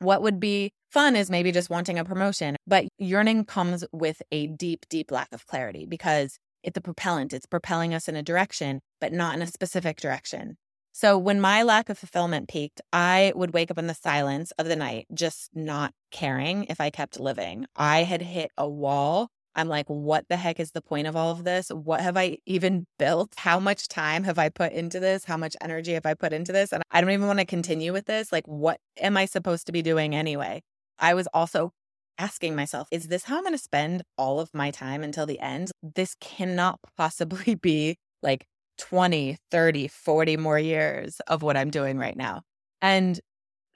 What 0.00 0.22
would 0.22 0.40
be 0.40 0.72
fun 0.90 1.16
is 1.16 1.30
maybe 1.30 1.50
just 1.50 1.70
wanting 1.70 1.98
a 1.98 2.04
promotion, 2.04 2.56
but 2.66 2.86
yearning 2.98 3.44
comes 3.44 3.84
with 3.92 4.20
a 4.30 4.48
deep, 4.48 4.86
deep 4.88 5.10
lack 5.10 5.28
of 5.32 5.46
clarity 5.46 5.86
because 5.86 6.38
it's 6.64 6.78
a 6.78 6.80
propellant. 6.80 7.32
It's 7.32 7.46
propelling 7.46 7.94
us 7.94 8.08
in 8.08 8.16
a 8.16 8.22
direction, 8.22 8.80
but 9.00 9.12
not 9.12 9.36
in 9.36 9.42
a 9.42 9.46
specific 9.46 10.00
direction. 10.00 10.56
So 10.92 11.18
when 11.18 11.40
my 11.40 11.62
lack 11.64 11.88
of 11.88 11.98
fulfillment 11.98 12.48
peaked, 12.48 12.80
I 12.92 13.32
would 13.34 13.52
wake 13.52 13.70
up 13.70 13.78
in 13.78 13.88
the 13.88 13.94
silence 13.94 14.52
of 14.52 14.66
the 14.66 14.76
night, 14.76 15.06
just 15.12 15.50
not 15.52 15.92
caring 16.10 16.64
if 16.64 16.80
I 16.80 16.90
kept 16.90 17.18
living. 17.18 17.66
I 17.74 18.04
had 18.04 18.22
hit 18.22 18.52
a 18.56 18.68
wall. 18.68 19.28
I'm 19.56 19.68
like, 19.68 19.86
what 19.88 20.28
the 20.28 20.36
heck 20.36 20.58
is 20.60 20.70
the 20.70 20.80
point 20.80 21.06
of 21.06 21.16
all 21.16 21.32
of 21.32 21.44
this? 21.44 21.68
What 21.68 22.00
have 22.00 22.16
I 22.16 22.38
even 22.46 22.86
built? 22.98 23.34
How 23.36 23.58
much 23.58 23.88
time 23.88 24.22
have 24.24 24.38
I 24.38 24.48
put 24.48 24.72
into 24.72 25.00
this? 25.00 25.24
How 25.24 25.36
much 25.36 25.56
energy 25.60 25.94
have 25.94 26.06
I 26.06 26.14
put 26.14 26.32
into 26.32 26.52
this? 26.52 26.72
And 26.72 26.82
I 26.90 27.00
don't 27.00 27.10
even 27.10 27.26
want 27.26 27.40
to 27.40 27.44
continue 27.44 27.92
with 27.92 28.06
this. 28.06 28.32
Like, 28.32 28.46
what 28.46 28.78
am 28.98 29.16
I 29.16 29.26
supposed 29.26 29.66
to 29.66 29.72
be 29.72 29.82
doing 29.82 30.14
anyway? 30.14 30.62
I 31.00 31.14
was 31.14 31.26
also 31.34 31.72
asking 32.18 32.54
myself, 32.54 32.88
is 32.90 33.08
this 33.08 33.24
how 33.24 33.36
I'm 33.36 33.42
going 33.42 33.52
to 33.52 33.58
spend 33.58 34.02
all 34.16 34.40
of 34.40 34.52
my 34.54 34.70
time 34.70 35.02
until 35.02 35.26
the 35.26 35.40
end? 35.40 35.70
This 35.82 36.16
cannot 36.20 36.78
possibly 36.96 37.54
be 37.62 37.96
like 38.22 38.46
20, 38.78 39.36
30, 39.50 39.88
40 39.88 40.36
more 40.36 40.58
years 40.58 41.20
of 41.26 41.42
what 41.42 41.56
I'm 41.56 41.70
doing 41.70 41.98
right 41.98 42.16
now. 42.16 42.42
And 42.82 43.20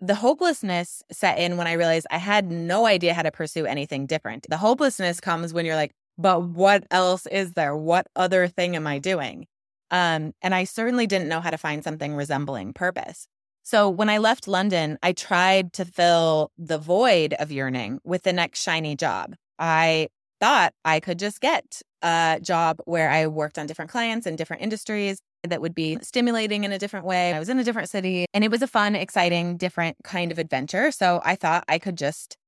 the 0.00 0.14
hopelessness 0.14 1.02
set 1.10 1.38
in 1.38 1.56
when 1.56 1.66
I 1.66 1.72
realized 1.72 2.06
I 2.10 2.18
had 2.18 2.50
no 2.50 2.86
idea 2.86 3.14
how 3.14 3.22
to 3.22 3.32
pursue 3.32 3.66
anything 3.66 4.06
different. 4.06 4.46
The 4.48 4.56
hopelessness 4.56 5.20
comes 5.20 5.52
when 5.52 5.66
you're 5.66 5.76
like, 5.76 5.92
but 6.16 6.42
what 6.42 6.84
else 6.90 7.26
is 7.26 7.52
there? 7.52 7.76
What 7.76 8.06
other 8.16 8.48
thing 8.48 8.76
am 8.76 8.86
I 8.86 8.98
doing? 8.98 9.46
Um, 9.90 10.32
and 10.42 10.54
I 10.54 10.64
certainly 10.64 11.06
didn't 11.06 11.28
know 11.28 11.40
how 11.40 11.50
to 11.50 11.58
find 11.58 11.82
something 11.82 12.14
resembling 12.14 12.72
purpose. 12.72 13.26
So 13.68 13.90
when 13.90 14.08
I 14.08 14.16
left 14.16 14.48
London, 14.48 14.96
I 15.02 15.12
tried 15.12 15.74
to 15.74 15.84
fill 15.84 16.50
the 16.56 16.78
void 16.78 17.34
of 17.34 17.52
yearning 17.52 18.00
with 18.02 18.22
the 18.22 18.32
next 18.32 18.62
shiny 18.62 18.96
job. 18.96 19.34
I 19.58 20.08
thought 20.40 20.72
I 20.86 21.00
could 21.00 21.18
just 21.18 21.42
get 21.42 21.82
a 22.00 22.38
job 22.40 22.80
where 22.86 23.10
I 23.10 23.26
worked 23.26 23.58
on 23.58 23.66
different 23.66 23.90
clients 23.90 24.26
in 24.26 24.36
different 24.36 24.62
industries 24.62 25.20
that 25.46 25.60
would 25.60 25.74
be 25.74 25.98
stimulating 26.00 26.64
in 26.64 26.72
a 26.72 26.78
different 26.78 27.04
way. 27.04 27.34
I 27.34 27.38
was 27.38 27.50
in 27.50 27.58
a 27.58 27.64
different 27.64 27.90
city 27.90 28.24
and 28.32 28.42
it 28.42 28.50
was 28.50 28.62
a 28.62 28.66
fun, 28.66 28.96
exciting, 28.96 29.58
different 29.58 29.98
kind 30.02 30.32
of 30.32 30.38
adventure. 30.38 30.90
So 30.90 31.20
I 31.22 31.34
thought 31.34 31.64
I 31.68 31.78
could 31.78 31.98
just 31.98 32.38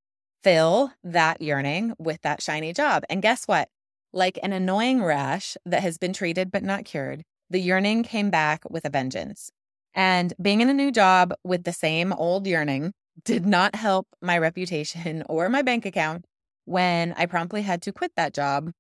fill 0.42 0.90
that 1.04 1.42
yearning 1.42 1.92
with 1.98 2.22
that 2.22 2.40
shiny 2.40 2.72
job. 2.72 3.04
And 3.10 3.20
guess 3.20 3.44
what? 3.44 3.68
Like 4.14 4.38
an 4.42 4.54
annoying 4.54 5.04
rash 5.04 5.58
that 5.66 5.82
has 5.82 5.98
been 5.98 6.14
treated 6.14 6.50
but 6.50 6.62
not 6.62 6.86
cured, 6.86 7.24
the 7.50 7.60
yearning 7.60 8.04
came 8.04 8.30
back 8.30 8.62
with 8.70 8.86
a 8.86 8.90
vengeance. 8.90 9.50
And 9.94 10.32
being 10.40 10.60
in 10.60 10.68
a 10.68 10.74
new 10.74 10.92
job 10.92 11.34
with 11.44 11.64
the 11.64 11.72
same 11.72 12.12
old 12.12 12.46
yearning 12.46 12.92
did 13.24 13.46
not 13.46 13.74
help 13.74 14.06
my 14.22 14.38
reputation 14.38 15.24
or 15.28 15.48
my 15.48 15.62
bank 15.62 15.84
account 15.86 16.24
when 16.64 17.12
I 17.16 17.26
promptly 17.26 17.62
had 17.62 17.82
to 17.82 17.92
quit 17.92 18.12
that 18.16 18.34
job, 18.34 18.70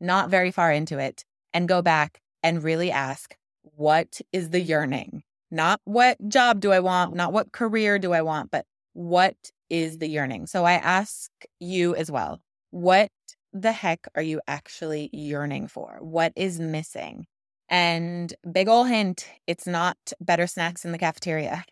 not 0.00 0.30
very 0.30 0.50
far 0.50 0.72
into 0.72 0.98
it, 0.98 1.24
and 1.52 1.68
go 1.68 1.82
back 1.82 2.20
and 2.42 2.62
really 2.62 2.90
ask, 2.90 3.34
what 3.62 4.20
is 4.32 4.50
the 4.50 4.60
yearning? 4.60 5.22
Not 5.50 5.80
what 5.84 6.16
job 6.28 6.60
do 6.60 6.70
I 6.70 6.80
want, 6.80 7.14
not 7.14 7.32
what 7.32 7.52
career 7.52 7.98
do 7.98 8.12
I 8.12 8.22
want, 8.22 8.50
but 8.50 8.66
what 8.92 9.36
is 9.68 9.98
the 9.98 10.08
yearning? 10.08 10.46
So 10.46 10.64
I 10.64 10.74
ask 10.74 11.30
you 11.58 11.94
as 11.96 12.10
well, 12.10 12.40
what 12.70 13.10
the 13.52 13.72
heck 13.72 14.06
are 14.14 14.22
you 14.22 14.40
actually 14.46 15.10
yearning 15.12 15.66
for? 15.66 15.98
What 16.00 16.32
is 16.36 16.60
missing? 16.60 17.26
And 17.70 18.34
big 18.50 18.68
ol' 18.68 18.84
hint, 18.84 19.28
it's 19.46 19.66
not 19.66 19.96
better 20.20 20.48
snacks 20.48 20.84
in 20.84 20.90
the 20.90 20.98
cafeteria. 20.98 21.64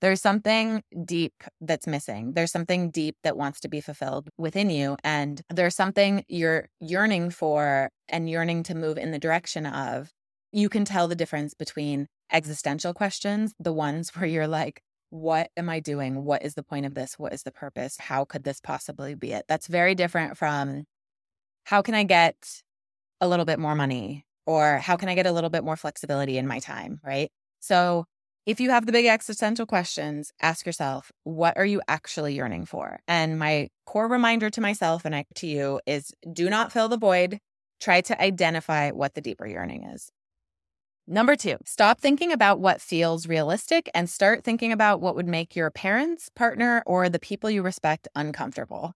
There's 0.00 0.20
something 0.20 0.82
deep 1.04 1.42
that's 1.60 1.86
missing. 1.86 2.34
There's 2.34 2.52
something 2.52 2.90
deep 2.90 3.16
that 3.24 3.36
wants 3.36 3.58
to 3.60 3.68
be 3.68 3.80
fulfilled 3.80 4.28
within 4.38 4.70
you. 4.70 4.96
And 5.02 5.40
there's 5.48 5.74
something 5.74 6.24
you're 6.28 6.68
yearning 6.78 7.30
for 7.30 7.90
and 8.08 8.30
yearning 8.30 8.62
to 8.64 8.74
move 8.74 8.98
in 8.98 9.10
the 9.10 9.18
direction 9.18 9.66
of. 9.66 10.10
You 10.52 10.68
can 10.68 10.84
tell 10.84 11.08
the 11.08 11.16
difference 11.16 11.54
between 11.54 12.06
existential 12.30 12.92
questions, 12.94 13.54
the 13.58 13.72
ones 13.72 14.10
where 14.14 14.26
you're 14.26 14.46
like, 14.46 14.82
what 15.08 15.50
am 15.56 15.68
I 15.68 15.80
doing? 15.80 16.24
What 16.24 16.44
is 16.44 16.54
the 16.54 16.62
point 16.62 16.86
of 16.86 16.94
this? 16.94 17.18
What 17.18 17.32
is 17.32 17.42
the 17.42 17.50
purpose? 17.50 17.96
How 17.98 18.24
could 18.24 18.44
this 18.44 18.60
possibly 18.60 19.16
be 19.16 19.32
it? 19.32 19.46
That's 19.48 19.66
very 19.66 19.96
different 19.96 20.38
from 20.38 20.84
how 21.64 21.82
can 21.82 21.94
I 21.94 22.04
get 22.04 22.62
a 23.20 23.26
little 23.26 23.44
bit 23.44 23.58
more 23.58 23.74
money 23.74 24.24
or 24.46 24.78
how 24.78 24.96
can 24.96 25.08
I 25.08 25.14
get 25.14 25.26
a 25.26 25.32
little 25.32 25.50
bit 25.50 25.64
more 25.64 25.76
flexibility 25.76 26.38
in 26.38 26.46
my 26.46 26.58
time, 26.58 27.00
right? 27.04 27.30
So 27.60 28.06
if 28.46 28.58
you 28.58 28.70
have 28.70 28.86
the 28.86 28.92
big 28.92 29.06
existential 29.06 29.66
questions, 29.66 30.32
ask 30.40 30.66
yourself, 30.66 31.12
what 31.24 31.56
are 31.56 31.66
you 31.66 31.82
actually 31.86 32.34
yearning 32.34 32.64
for? 32.64 32.98
And 33.06 33.38
my 33.38 33.68
core 33.86 34.08
reminder 34.08 34.50
to 34.50 34.60
myself 34.60 35.04
and 35.04 35.14
I, 35.14 35.24
to 35.36 35.46
you 35.46 35.80
is 35.86 36.12
do 36.32 36.48
not 36.48 36.72
fill 36.72 36.88
the 36.88 36.96
void. 36.96 37.38
Try 37.80 38.00
to 38.02 38.20
identify 38.20 38.90
what 38.90 39.14
the 39.14 39.20
deeper 39.20 39.46
yearning 39.46 39.84
is. 39.84 40.10
Number 41.06 41.34
two, 41.34 41.56
stop 41.64 42.00
thinking 42.00 42.30
about 42.30 42.60
what 42.60 42.80
feels 42.80 43.26
realistic 43.26 43.90
and 43.94 44.08
start 44.08 44.44
thinking 44.44 44.70
about 44.70 45.00
what 45.00 45.16
would 45.16 45.26
make 45.26 45.56
your 45.56 45.70
parents, 45.70 46.28
partner, 46.28 46.82
or 46.86 47.08
the 47.08 47.18
people 47.18 47.50
you 47.50 47.62
respect 47.62 48.06
uncomfortable. 48.14 48.94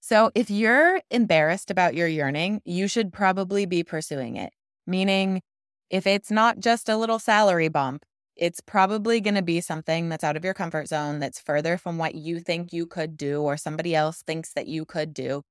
So 0.00 0.32
if 0.34 0.50
you're 0.50 1.00
embarrassed 1.10 1.70
about 1.70 1.94
your 1.94 2.08
yearning, 2.08 2.62
you 2.64 2.88
should 2.88 3.12
probably 3.12 3.66
be 3.66 3.84
pursuing 3.84 4.36
it. 4.36 4.52
Meaning, 4.86 5.42
if 5.90 6.06
it's 6.06 6.30
not 6.30 6.60
just 6.60 6.88
a 6.88 6.96
little 6.96 7.18
salary 7.18 7.68
bump, 7.68 8.04
it's 8.36 8.60
probably 8.60 9.20
going 9.20 9.34
to 9.34 9.42
be 9.42 9.60
something 9.60 10.08
that's 10.08 10.24
out 10.24 10.36
of 10.36 10.44
your 10.44 10.54
comfort 10.54 10.88
zone, 10.88 11.18
that's 11.18 11.38
further 11.38 11.76
from 11.76 11.98
what 11.98 12.14
you 12.14 12.40
think 12.40 12.72
you 12.72 12.86
could 12.86 13.16
do 13.16 13.42
or 13.42 13.56
somebody 13.56 13.94
else 13.94 14.22
thinks 14.22 14.52
that 14.54 14.66
you 14.66 14.84
could 14.84 15.12
do. 15.12 15.42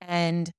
And 0.00 0.50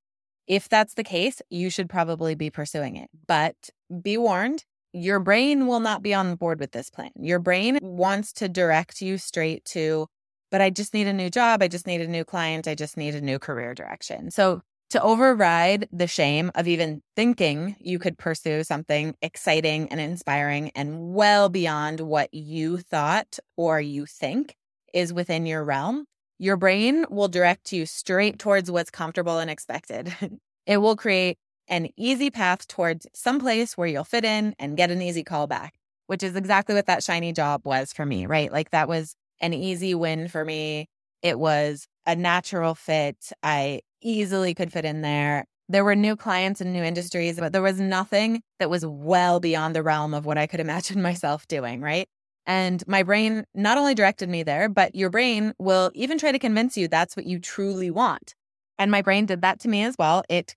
if 0.48 0.70
that's 0.70 0.94
the 0.94 1.04
case, 1.04 1.42
you 1.50 1.70
should 1.70 1.90
probably 1.90 2.36
be 2.36 2.50
pursuing 2.50 2.96
it. 2.96 3.10
But 3.28 3.56
be 4.02 4.18
warned, 4.18 4.64
your 4.94 5.20
brain 5.20 5.68
will 5.68 5.82
not 5.82 6.02
be 6.02 6.14
on 6.14 6.36
board 6.36 6.60
with 6.60 6.72
this 6.72 6.90
plan. 6.90 7.12
Your 7.20 7.40
brain 7.40 7.78
wants 7.82 8.32
to 8.34 8.48
direct 8.48 9.02
you 9.02 9.18
straight 9.18 9.66
to, 9.66 10.08
but 10.52 10.62
I 10.62 10.70
just 10.70 10.94
need 10.94 11.08
a 11.08 11.14
new 11.14 11.30
job. 11.30 11.62
I 11.62 11.68
just 11.68 11.86
need 11.86 12.02
a 12.02 12.08
new 12.08 12.24
client. 12.24 12.68
I 12.68 12.76
just 12.76 12.96
need 12.96 13.16
a 13.16 13.22
new 13.22 13.38
career 13.38 13.74
direction. 13.74 14.32
So 14.32 14.62
to 14.96 15.02
override 15.02 15.90
the 15.92 16.08
shame 16.08 16.50
of 16.56 16.70
even 16.70 17.02
thinking 17.18 17.76
you 17.82 18.00
could 18.00 18.18
pursue 18.18 18.64
something 18.64 19.14
exciting 19.22 19.90
and 19.92 20.00
inspiring 20.00 20.72
and 20.74 21.14
well 21.14 21.50
beyond 21.50 22.00
what 22.00 22.34
you 22.34 22.78
thought 22.78 23.38
or 23.58 23.82
you 23.82 24.06
think 24.06 24.56
is 24.94 25.12
within 25.12 25.46
your 25.46 25.66
realm, 25.66 26.06
your 26.40 26.56
brain 26.56 27.06
will 27.10 27.28
direct 27.28 27.74
you 27.74 27.86
straight 27.86 28.40
towards 28.40 28.72
what's 28.72 28.90
comfortable 28.90 29.38
and 29.38 29.52
expected. 29.52 30.16
it 30.66 30.78
will 30.78 30.96
create 30.96 31.38
an 31.68 31.90
easy 31.98 32.30
path 32.30 32.66
towards 32.66 33.06
some 33.14 33.38
place 33.38 33.78
where 33.78 33.90
you'll 33.90 34.06
fit 34.06 34.24
in 34.24 34.56
and 34.58 34.78
get 34.78 34.92
an 34.92 35.02
easy 35.02 35.26
call 35.26 35.46
back, 35.46 35.74
which 36.08 36.24
is 36.24 36.38
exactly 36.38 36.74
what 36.74 36.86
that 36.86 37.04
shiny 37.04 37.34
job 37.34 37.60
was 37.66 37.92
for 37.92 38.06
me, 38.06 38.26
right? 38.26 38.50
Like 38.50 38.70
that 38.70 38.88
was 38.88 39.14
an 39.42 39.54
easy 39.54 39.94
win 39.94 40.30
for 40.30 40.46
me. 40.46 40.88
It 41.22 41.38
was 41.38 41.86
a 42.06 42.16
natural 42.16 42.76
fit. 42.76 43.34
I 43.44 43.82
easily 44.06 44.54
could 44.54 44.72
fit 44.72 44.86
in 44.86 45.02
there. 45.02 45.46
There 45.68 45.84
were 45.84 45.96
new 45.96 46.16
clients 46.16 46.62
and 46.62 46.72
new 46.72 46.84
industries, 46.84 47.40
but 47.40 47.52
there 47.52 47.62
was 47.62 47.80
nothing 47.80 48.42
that 48.60 48.70
was 48.70 48.86
well 48.86 49.40
beyond 49.40 49.76
the 49.76 49.84
realm 49.84 50.14
of 50.14 50.26
what 50.26 50.38
I 50.38 50.48
could 50.48 50.60
imagine 50.62 51.02
myself 51.02 51.48
doing, 51.48 51.82
right? 51.82 52.08
And 52.46 52.88
my 52.88 53.02
brain 53.02 53.46
not 53.56 53.78
only 53.78 53.96
directed 53.96 54.30
me 54.30 54.44
there, 54.44 54.70
but 54.70 54.94
your 54.94 55.10
brain 55.10 55.54
will 55.58 55.92
even 55.96 56.20
try 56.20 56.32
to 56.32 56.40
convince 56.40 56.78
you 56.78 56.88
that's 56.88 57.16
what 57.16 57.26
you 57.26 57.40
truly 57.40 57.90
want. 57.90 58.36
And 58.78 58.92
my 58.92 59.02
brain 59.02 59.26
did 59.26 59.42
that 59.42 59.60
to 59.62 59.68
me 59.68 59.84
as 59.84 59.96
well. 59.98 60.24
It 60.30 60.56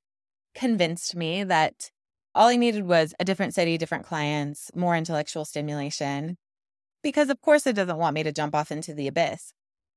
convinced 0.54 1.16
me 1.16 1.44
that 1.44 1.90
all 2.34 2.48
I 2.48 2.56
needed 2.56 2.86
was 2.86 3.14
a 3.18 3.24
different 3.24 3.54
city, 3.54 3.78
different 3.78 4.04
clients, 4.04 4.70
more 4.74 4.94
intellectual 4.94 5.46
stimulation, 5.46 6.36
because 7.02 7.30
of 7.30 7.40
course 7.40 7.66
it 7.66 7.74
doesn't 7.74 7.96
want 7.96 8.14
me 8.14 8.22
to 8.22 8.32
jump 8.32 8.54
off 8.54 8.70
into 8.70 8.92
the 8.92 9.08
abyss. 9.08 9.52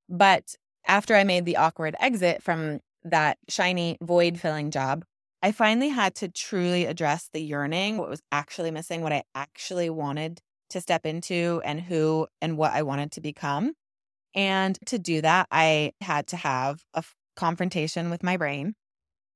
But 0.07 0.55
after 0.87 1.15
I 1.15 1.23
made 1.23 1.45
the 1.45 1.57
awkward 1.57 1.95
exit 1.99 2.41
from 2.41 2.79
that 3.03 3.37
shiny 3.49 3.97
void 4.01 4.39
filling 4.39 4.71
job, 4.71 5.03
I 5.43 5.51
finally 5.51 5.89
had 5.89 6.15
to 6.15 6.27
truly 6.27 6.85
address 6.85 7.29
the 7.33 7.41
yearning, 7.41 7.97
what 7.97 8.09
was 8.09 8.21
actually 8.31 8.71
missing, 8.71 9.01
what 9.01 9.13
I 9.13 9.23
actually 9.33 9.89
wanted 9.89 10.39
to 10.69 10.81
step 10.81 11.05
into, 11.05 11.61
and 11.65 11.81
who 11.81 12.27
and 12.41 12.57
what 12.57 12.73
I 12.73 12.83
wanted 12.83 13.11
to 13.13 13.21
become. 13.21 13.73
And 14.35 14.77
to 14.85 14.99
do 14.99 15.21
that, 15.21 15.47
I 15.51 15.93
had 16.01 16.27
to 16.27 16.37
have 16.37 16.83
a 16.93 16.99
f- 16.99 17.15
confrontation 17.35 18.09
with 18.09 18.23
my 18.23 18.37
brain 18.37 18.75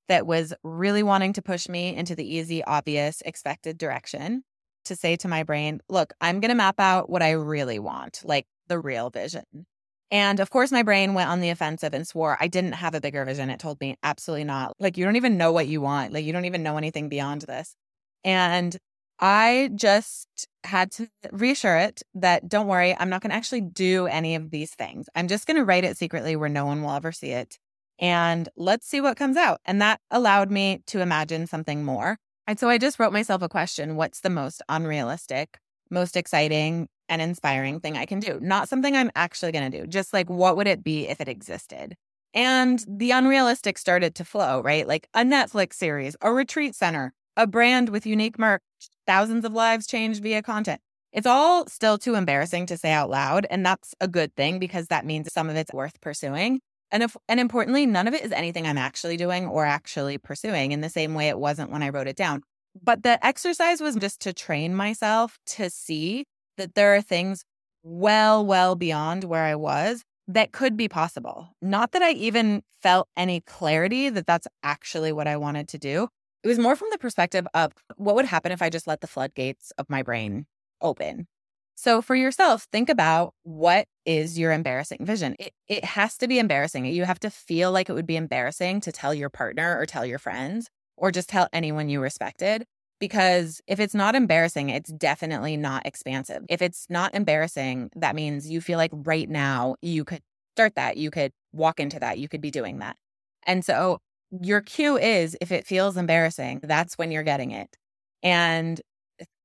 that 0.08 0.28
was 0.28 0.54
really 0.64 1.04
wanting 1.04 1.34
to 1.34 1.42
push 1.42 1.68
me 1.68 1.96
into 1.96 2.16
the 2.16 2.36
easy, 2.36 2.64
obvious, 2.64 3.22
expected 3.26 3.78
direction 3.78 4.44
to 4.86 4.96
say 4.96 5.16
to 5.18 5.28
my 5.28 5.44
brain, 5.44 5.82
look, 5.90 6.14
I'm 6.22 6.40
going 6.40 6.50
to 6.50 6.56
map 6.56 6.80
out 6.80 7.10
what 7.10 7.24
I 7.24 7.32
really 7.32 7.80
want, 7.80 8.22
like 8.24 8.46
the 8.68 8.80
real 8.80 9.10
vision. 9.10 9.66
And 10.12 10.40
of 10.40 10.50
course, 10.50 10.72
my 10.72 10.84
brain 10.84 11.14
went 11.14 11.30
on 11.30 11.42
the 11.42 11.50
offensive 11.50 11.94
and 11.94 12.08
swore 12.08 12.38
I 12.40 12.48
didn't 12.48 12.74
have 12.74 12.94
a 12.94 13.02
bigger 13.02 13.26
vision. 13.26 13.50
It 13.50 13.60
told 13.60 13.80
me, 13.82 13.98
absolutely 14.04 14.44
not. 14.44 14.74
Like, 14.80 14.98
you 14.98 15.06
don't 15.06 15.16
even 15.16 15.38
know 15.38 15.52
what 15.52 15.68
you 15.68 15.82
want. 15.82 16.14
Like, 16.14 16.26
you 16.26 16.34
don't 16.34 16.46
even 16.46 16.64
know 16.64 16.78
anything 16.78 17.10
beyond 17.10 17.42
this. 17.44 17.76
And 18.24 18.78
I 19.20 19.70
just 19.76 20.48
had 20.64 20.92
to 20.94 21.08
reassure 21.32 21.78
it 21.78 22.04
that 22.16 22.50
don't 22.50 22.68
worry, 22.68 22.96
I'm 22.98 23.10
not 23.10 23.22
going 23.22 23.30
to 23.30 23.36
actually 23.36 23.62
do 23.62 24.08
any 24.08 24.36
of 24.36 24.52
these 24.52 24.72
things. 24.72 25.08
I'm 25.16 25.28
just 25.28 25.48
going 25.48 25.58
to 25.58 25.64
write 25.64 25.86
it 25.86 25.98
secretly 25.98 26.36
where 26.36 26.50
no 26.50 26.66
one 26.66 26.82
will 26.82 26.92
ever 26.92 27.12
see 27.12 27.32
it. 27.32 27.58
And 27.98 28.50
let's 28.58 28.88
see 28.88 29.00
what 29.00 29.16
comes 29.18 29.38
out. 29.38 29.62
And 29.66 29.82
that 29.82 30.02
allowed 30.12 30.52
me 30.52 30.82
to 30.88 31.00
imagine 31.00 31.48
something 31.48 31.86
more. 31.86 32.18
And 32.46 32.60
so 32.60 32.70
I 32.70 32.78
just 32.78 33.00
wrote 33.00 33.14
myself 33.14 33.42
a 33.42 33.50
question 33.50 33.96
What's 33.96 34.20
the 34.20 34.30
most 34.30 34.62
unrealistic, 34.68 35.60
most 35.90 36.18
exciting, 36.18 36.90
and 37.10 37.22
inspiring 37.22 37.80
thing 37.80 37.98
I 37.98 38.06
can 38.06 38.20
do. 38.20 38.40
Not 38.42 38.70
something 38.70 38.96
I'm 38.96 39.12
actually 39.16 39.52
going 39.52 39.72
to 39.72 39.82
do, 39.82 39.88
just 39.88 40.14
like 40.14 40.30
what 40.30 40.58
would 40.58 40.68
it 40.68 40.84
be 40.84 41.08
if 41.08 41.22
it 41.22 41.28
existed? 41.28 41.96
And 42.34 42.84
the 42.88 43.12
unrealistic 43.12 43.78
started 43.78 44.16
to 44.16 44.26
flow, 44.26 44.62
right? 44.62 44.88
Like 44.88 45.08
a 45.14 45.24
Netflix 45.24 45.74
series, 45.76 46.18
a 46.22 46.34
retreat 46.34 46.76
center, 46.76 47.14
a 47.38 47.48
brand 47.48 47.90
with 47.90 48.06
unique 48.06 48.38
merch, 48.38 48.62
thousands 49.08 49.46
of 49.46 49.54
lives 49.54 49.88
changed 49.88 50.22
via 50.22 50.42
content. 50.42 50.82
It's 51.14 51.26
all 51.28 51.66
still 51.68 51.98
too 51.98 52.16
embarrassing 52.16 52.66
to 52.66 52.78
say 52.78 52.92
out 52.92 53.10
loud. 53.10 53.48
And 53.50 53.66
that's 53.66 53.96
a 54.02 54.08
good 54.08 54.36
thing 54.36 54.60
because 54.60 54.88
that 54.88 55.06
means 55.06 55.32
some 55.32 55.50
of 55.50 55.56
it's 55.56 55.72
worth 55.74 56.02
pursuing. 56.02 56.60
And 56.92 57.04
if, 57.04 57.16
and 57.30 57.40
importantly, 57.40 57.86
none 57.86 58.08
of 58.08 58.14
it 58.14 58.24
is 58.24 58.34
anything 58.34 58.68
I'm 58.68 58.78
actually 58.78 59.16
doing 59.16 59.48
or 59.48 59.66
actually 59.66 60.18
pursuing 60.18 60.74
in 60.74 60.82
the 60.82 60.90
same 60.90 61.14
way 61.14 61.30
it 61.30 61.40
wasn't 61.40 61.72
when 61.72 61.84
I 61.84 61.90
wrote 61.90 62.08
it 62.08 62.18
down. 62.18 62.44
But 62.84 63.04
the 63.04 63.26
exercise 63.26 63.80
was 63.80 63.96
just 63.96 64.20
to 64.22 64.34
train 64.34 64.76
myself 64.76 65.38
to 65.48 65.70
see 65.70 66.26
that 66.58 66.76
there 66.76 66.96
are 66.96 67.02
things 67.02 67.44
well, 67.84 68.46
well 68.46 68.76
beyond 68.76 69.24
where 69.24 69.44
I 69.44 69.56
was 69.56 70.04
that 70.28 70.52
could 70.52 70.76
be 70.76 70.88
possible. 70.88 71.50
Not 71.62 71.92
that 71.92 72.02
I 72.02 72.12
even 72.12 72.64
felt 72.82 73.08
any 73.16 73.42
clarity 73.42 74.10
that 74.10 74.26
that's 74.26 74.48
actually 74.64 75.12
what 75.12 75.28
I 75.28 75.38
wanted 75.38 75.68
to 75.70 75.78
do. 75.78 76.08
It 76.44 76.48
was 76.48 76.60
more 76.60 76.76
from 76.76 76.90
the 76.92 76.98
perspective 76.98 77.48
of 77.54 77.74
what 77.96 78.16
would 78.16 78.26
happen 78.26 78.52
if 78.52 78.62
I 78.62 78.70
just 78.70 78.88
let 78.88 79.02
the 79.02 79.08
floodgates 79.08 79.72
of 79.78 79.90
my 79.90 80.04
brain 80.04 80.46
open. 80.82 81.28
So 81.76 82.02
for 82.02 82.16
yourself, 82.16 82.68
think 82.72 82.90
about 82.90 83.34
what 83.44 83.88
is 84.06 84.40
your 84.40 84.52
embarrassing 84.52 85.00
vision. 85.02 85.36
It, 85.40 85.54
it 85.68 85.84
has 85.84 86.18
to 86.20 86.28
be 86.28 86.40
embarrassing. 86.40 86.86
You 86.86 87.04
have 87.04 87.20
to 87.20 87.30
feel 87.30 87.72
like 87.72 87.90
it 87.90 87.94
would 87.94 88.08
be 88.08 88.16
embarrassing 88.16 88.82
to 88.82 88.92
tell 88.92 89.14
your 89.14 89.30
partner 89.30 89.78
or 89.78 89.86
tell 89.86 90.06
your 90.06 90.20
friends 90.20 90.70
or 90.96 91.12
just 91.12 91.30
tell 91.30 91.50
anyone 91.52 91.90
you 91.90 92.00
respected 92.00 92.66
because 93.08 93.62
if 93.68 93.80
it's 93.80 93.94
not 93.94 94.16
embarrassing, 94.16 94.70
it's 94.70 94.92
definitely 94.92 95.58
not 95.58 95.86
expansive. 95.86 96.44
If 96.50 96.60
it's 96.60 96.88
not 96.90 97.14
embarrassing, 97.14 97.92
that 97.96 98.16
means 98.16 98.50
you 98.50 98.62
feel 98.62 98.80
like 98.80 98.90
right 98.92 99.30
now 99.30 99.76
you 99.84 100.04
could 100.04 100.24
start 100.56 100.74
that, 100.74 100.98
you 100.98 101.12
could 101.12 101.32
walk 101.54 101.80
into 101.80 102.00
that, 102.00 102.18
you 102.18 102.28
could 102.28 102.42
be 102.42 102.50
doing 102.50 102.80
that. 102.80 102.96
And 103.46 103.64
so 103.64 104.00
your 104.32 104.60
cue 104.60 104.98
is 104.98 105.38
if 105.40 105.52
it 105.52 105.68
feels 105.68 105.98
embarrassing, 105.98 106.62
that's 106.64 106.98
when 106.98 107.12
you're 107.12 107.22
getting 107.22 107.52
it. 107.52 107.78
And 108.24 108.82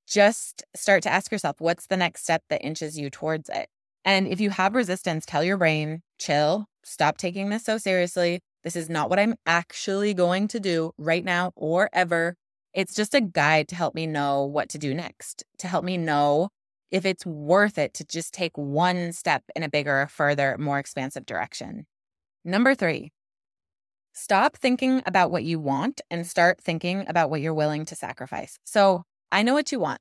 just 0.09 0.65
start 0.75 1.03
to 1.03 1.13
ask 1.13 1.31
yourself, 1.31 1.57
what's 1.59 1.87
the 1.87 1.99
next 1.99 2.23
step 2.23 2.43
that 2.49 2.65
inches 2.65 2.99
you 2.99 3.11
towards 3.11 3.51
it? 3.51 3.69
And 4.07 4.27
if 4.27 4.41
you 4.41 4.49
have 4.49 4.75
resistance, 4.75 5.27
tell 5.27 5.45
your 5.45 5.59
brain, 5.59 6.01
chill, 6.19 6.65
stop 6.83 7.19
taking 7.19 7.51
this 7.51 7.65
so 7.65 7.77
seriously. 7.77 8.41
This 8.65 8.75
is 8.75 8.89
not 8.89 9.11
what 9.11 9.19
I'm 9.19 9.35
actually 9.45 10.15
going 10.15 10.49
to 10.49 10.61
do 10.61 10.93
right 10.97 11.23
now 11.23 11.53
or 11.57 11.91
ever. 11.93 12.37
It's 12.73 12.95
just 12.95 13.15
a 13.15 13.21
guide 13.21 13.69
to 13.69 13.75
help 13.75 13.95
me 13.95 14.07
know 14.07 14.45
what 14.45 14.69
to 14.71 14.79
do 14.79 14.95
next, 14.95 15.45
to 15.59 15.69
help 15.69 15.85
me 15.85 15.97
know 15.97 16.51
if 16.91 17.05
it's 17.05 17.27
worth 17.27 17.79
it 17.79 17.95
to 17.95 18.05
just 18.05 18.33
take 18.33 18.57
one 18.57 19.13
step 19.13 19.43
in 19.57 19.63
a 19.63 19.69
bigger, 19.69 20.09
further, 20.11 20.57
more 20.59 20.79
expansive 20.79 21.27
direction. 21.27 21.87
Number 22.45 22.75
three, 22.75 23.13
stop 24.13 24.57
thinking 24.57 25.03
about 25.07 25.31
what 25.31 25.45
you 25.45 25.59
want 25.59 26.01
and 26.11 26.27
start 26.27 26.61
thinking 26.61 27.05
about 27.09 27.31
what 27.31 27.41
you're 27.41 27.55
willing 27.55 27.85
to 27.87 27.95
sacrifice. 27.97 28.59
So 28.65 29.03
I 29.33 29.43
know 29.43 29.55
what 29.55 29.73
you 29.73 29.81
want. 29.81 30.01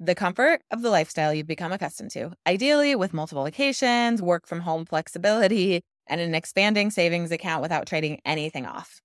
the 0.00 0.14
comfort 0.14 0.60
of 0.70 0.82
the 0.82 0.90
lifestyle 0.90 1.34
you've 1.34 1.46
become 1.46 1.72
accustomed 1.72 2.10
to, 2.12 2.30
ideally 2.46 2.94
with 2.94 3.12
multiple 3.12 3.44
vacations, 3.44 4.22
work 4.22 4.46
from 4.46 4.60
home 4.60 4.84
flexibility, 4.86 5.82
and 6.06 6.20
an 6.20 6.34
expanding 6.34 6.90
savings 6.90 7.32
account 7.32 7.62
without 7.62 7.86
trading 7.86 8.20
anything 8.24 8.64
off. 8.64 9.00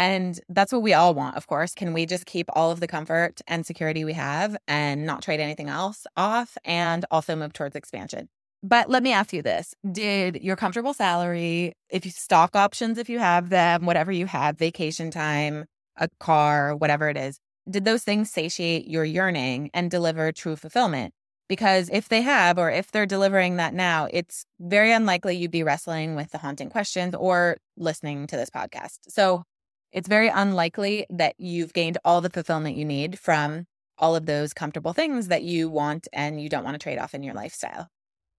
And 0.00 0.40
that's 0.48 0.72
what 0.72 0.80
we 0.80 0.94
all 0.94 1.12
want, 1.12 1.36
of 1.36 1.46
course. 1.46 1.74
Can 1.74 1.92
we 1.92 2.06
just 2.06 2.24
keep 2.24 2.48
all 2.54 2.70
of 2.70 2.80
the 2.80 2.86
comfort 2.86 3.42
and 3.46 3.66
security 3.66 4.02
we 4.02 4.14
have 4.14 4.56
and 4.66 5.04
not 5.04 5.22
trade 5.22 5.40
anything 5.40 5.68
else 5.68 6.06
off 6.16 6.56
and 6.64 7.04
also 7.10 7.36
move 7.36 7.52
towards 7.52 7.76
expansion? 7.76 8.30
But 8.62 8.88
let 8.88 9.02
me 9.02 9.12
ask 9.12 9.34
you 9.34 9.42
this 9.42 9.74
Did 9.92 10.42
your 10.42 10.56
comfortable 10.56 10.94
salary, 10.94 11.74
if 11.90 12.06
you 12.06 12.10
stock 12.12 12.56
options, 12.56 12.96
if 12.96 13.10
you 13.10 13.18
have 13.18 13.50
them, 13.50 13.84
whatever 13.84 14.10
you 14.10 14.24
have, 14.24 14.56
vacation 14.56 15.10
time, 15.10 15.66
a 15.98 16.08
car, 16.18 16.74
whatever 16.74 17.10
it 17.10 17.18
is, 17.18 17.38
did 17.68 17.84
those 17.84 18.02
things 18.02 18.30
satiate 18.30 18.88
your 18.88 19.04
yearning 19.04 19.68
and 19.74 19.90
deliver 19.90 20.32
true 20.32 20.56
fulfillment? 20.56 21.12
Because 21.46 21.90
if 21.92 22.08
they 22.08 22.22
have, 22.22 22.56
or 22.56 22.70
if 22.70 22.90
they're 22.90 23.04
delivering 23.04 23.56
that 23.56 23.74
now, 23.74 24.08
it's 24.10 24.46
very 24.60 24.92
unlikely 24.92 25.36
you'd 25.36 25.50
be 25.50 25.62
wrestling 25.62 26.14
with 26.14 26.30
the 26.30 26.38
haunting 26.38 26.70
questions 26.70 27.14
or 27.14 27.58
listening 27.76 28.26
to 28.28 28.36
this 28.36 28.48
podcast. 28.48 29.00
So 29.08 29.42
it's 29.92 30.08
very 30.08 30.28
unlikely 30.28 31.06
that 31.10 31.34
you've 31.38 31.72
gained 31.72 31.98
all 32.04 32.20
the 32.20 32.30
fulfillment 32.30 32.76
you 32.76 32.84
need 32.84 33.18
from 33.18 33.66
all 33.98 34.16
of 34.16 34.26
those 34.26 34.54
comfortable 34.54 34.92
things 34.92 35.28
that 35.28 35.42
you 35.42 35.68
want 35.68 36.08
and 36.12 36.40
you 36.40 36.48
don't 36.48 36.64
want 36.64 36.74
to 36.74 36.78
trade 36.78 36.98
off 36.98 37.14
in 37.14 37.22
your 37.22 37.34
lifestyle. 37.34 37.88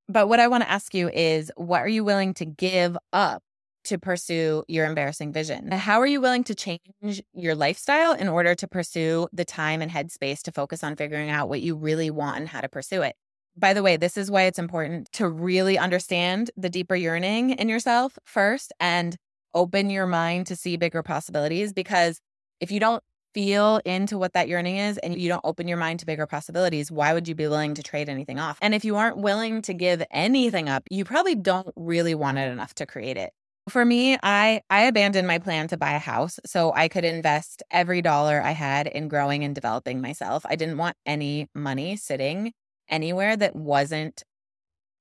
But 0.09 0.27
what 0.27 0.39
I 0.39 0.47
want 0.47 0.63
to 0.63 0.69
ask 0.69 0.93
you 0.93 1.09
is 1.09 1.51
what 1.55 1.81
are 1.81 1.87
you 1.87 2.03
willing 2.03 2.33
to 2.35 2.45
give 2.45 2.97
up 3.13 3.43
to 3.85 3.97
pursue 3.97 4.63
your 4.67 4.85
embarrassing 4.85 5.31
vision? 5.31 5.71
How 5.71 5.99
are 5.99 6.07
you 6.07 6.21
willing 6.21 6.43
to 6.45 6.55
change 6.55 7.23
your 7.33 7.55
lifestyle 7.55 8.13
in 8.13 8.27
order 8.27 8.53
to 8.55 8.67
pursue 8.67 9.27
the 9.33 9.45
time 9.45 9.81
and 9.81 9.91
headspace 9.91 10.41
to 10.43 10.51
focus 10.51 10.83
on 10.83 10.95
figuring 10.95 11.29
out 11.29 11.49
what 11.49 11.61
you 11.61 11.75
really 11.75 12.11
want 12.11 12.37
and 12.37 12.47
how 12.49 12.61
to 12.61 12.69
pursue 12.69 13.01
it? 13.01 13.15
By 13.57 13.73
the 13.73 13.83
way, 13.83 13.97
this 13.97 14.17
is 14.17 14.31
why 14.31 14.43
it's 14.43 14.59
important 14.59 15.11
to 15.13 15.27
really 15.27 15.77
understand 15.77 16.51
the 16.55 16.69
deeper 16.69 16.95
yearning 16.95 17.51
in 17.51 17.69
yourself 17.69 18.17
first 18.23 18.71
and 18.79 19.17
open 19.53 19.89
your 19.89 20.07
mind 20.07 20.47
to 20.47 20.55
see 20.55 20.77
bigger 20.77 21.03
possibilities. 21.03 21.73
Because 21.73 22.19
if 22.59 22.71
you 22.71 22.79
don't 22.79 23.03
feel 23.33 23.79
into 23.85 24.17
what 24.17 24.33
that 24.33 24.47
yearning 24.47 24.77
is 24.77 24.97
and 24.97 25.19
you 25.19 25.29
don't 25.29 25.41
open 25.43 25.67
your 25.67 25.77
mind 25.77 25.99
to 25.99 26.05
bigger 26.05 26.27
possibilities, 26.27 26.91
why 26.91 27.13
would 27.13 27.27
you 27.27 27.35
be 27.35 27.47
willing 27.47 27.73
to 27.75 27.83
trade 27.83 28.09
anything 28.09 28.39
off? 28.39 28.57
And 28.61 28.75
if 28.75 28.83
you 28.83 28.97
aren't 28.97 29.17
willing 29.17 29.61
to 29.63 29.73
give 29.73 30.03
anything 30.11 30.69
up, 30.69 30.83
you 30.89 31.05
probably 31.05 31.35
don't 31.35 31.69
really 31.75 32.15
want 32.15 32.37
it 32.37 32.51
enough 32.51 32.73
to 32.75 32.85
create 32.85 33.17
it. 33.17 33.31
For 33.69 33.85
me, 33.85 34.17
I 34.23 34.61
I 34.71 34.81
abandoned 34.83 35.27
my 35.27 35.37
plan 35.37 35.67
to 35.67 35.77
buy 35.77 35.93
a 35.93 35.99
house 35.99 36.39
so 36.45 36.73
I 36.73 36.87
could 36.87 37.05
invest 37.05 37.61
every 37.69 38.01
dollar 38.01 38.41
I 38.41 38.51
had 38.51 38.87
in 38.87 39.07
growing 39.07 39.43
and 39.43 39.53
developing 39.53 40.01
myself. 40.01 40.43
I 40.49 40.55
didn't 40.55 40.77
want 40.77 40.97
any 41.05 41.47
money 41.53 41.95
sitting 41.95 42.53
anywhere 42.89 43.37
that 43.37 43.55
wasn't 43.55 44.23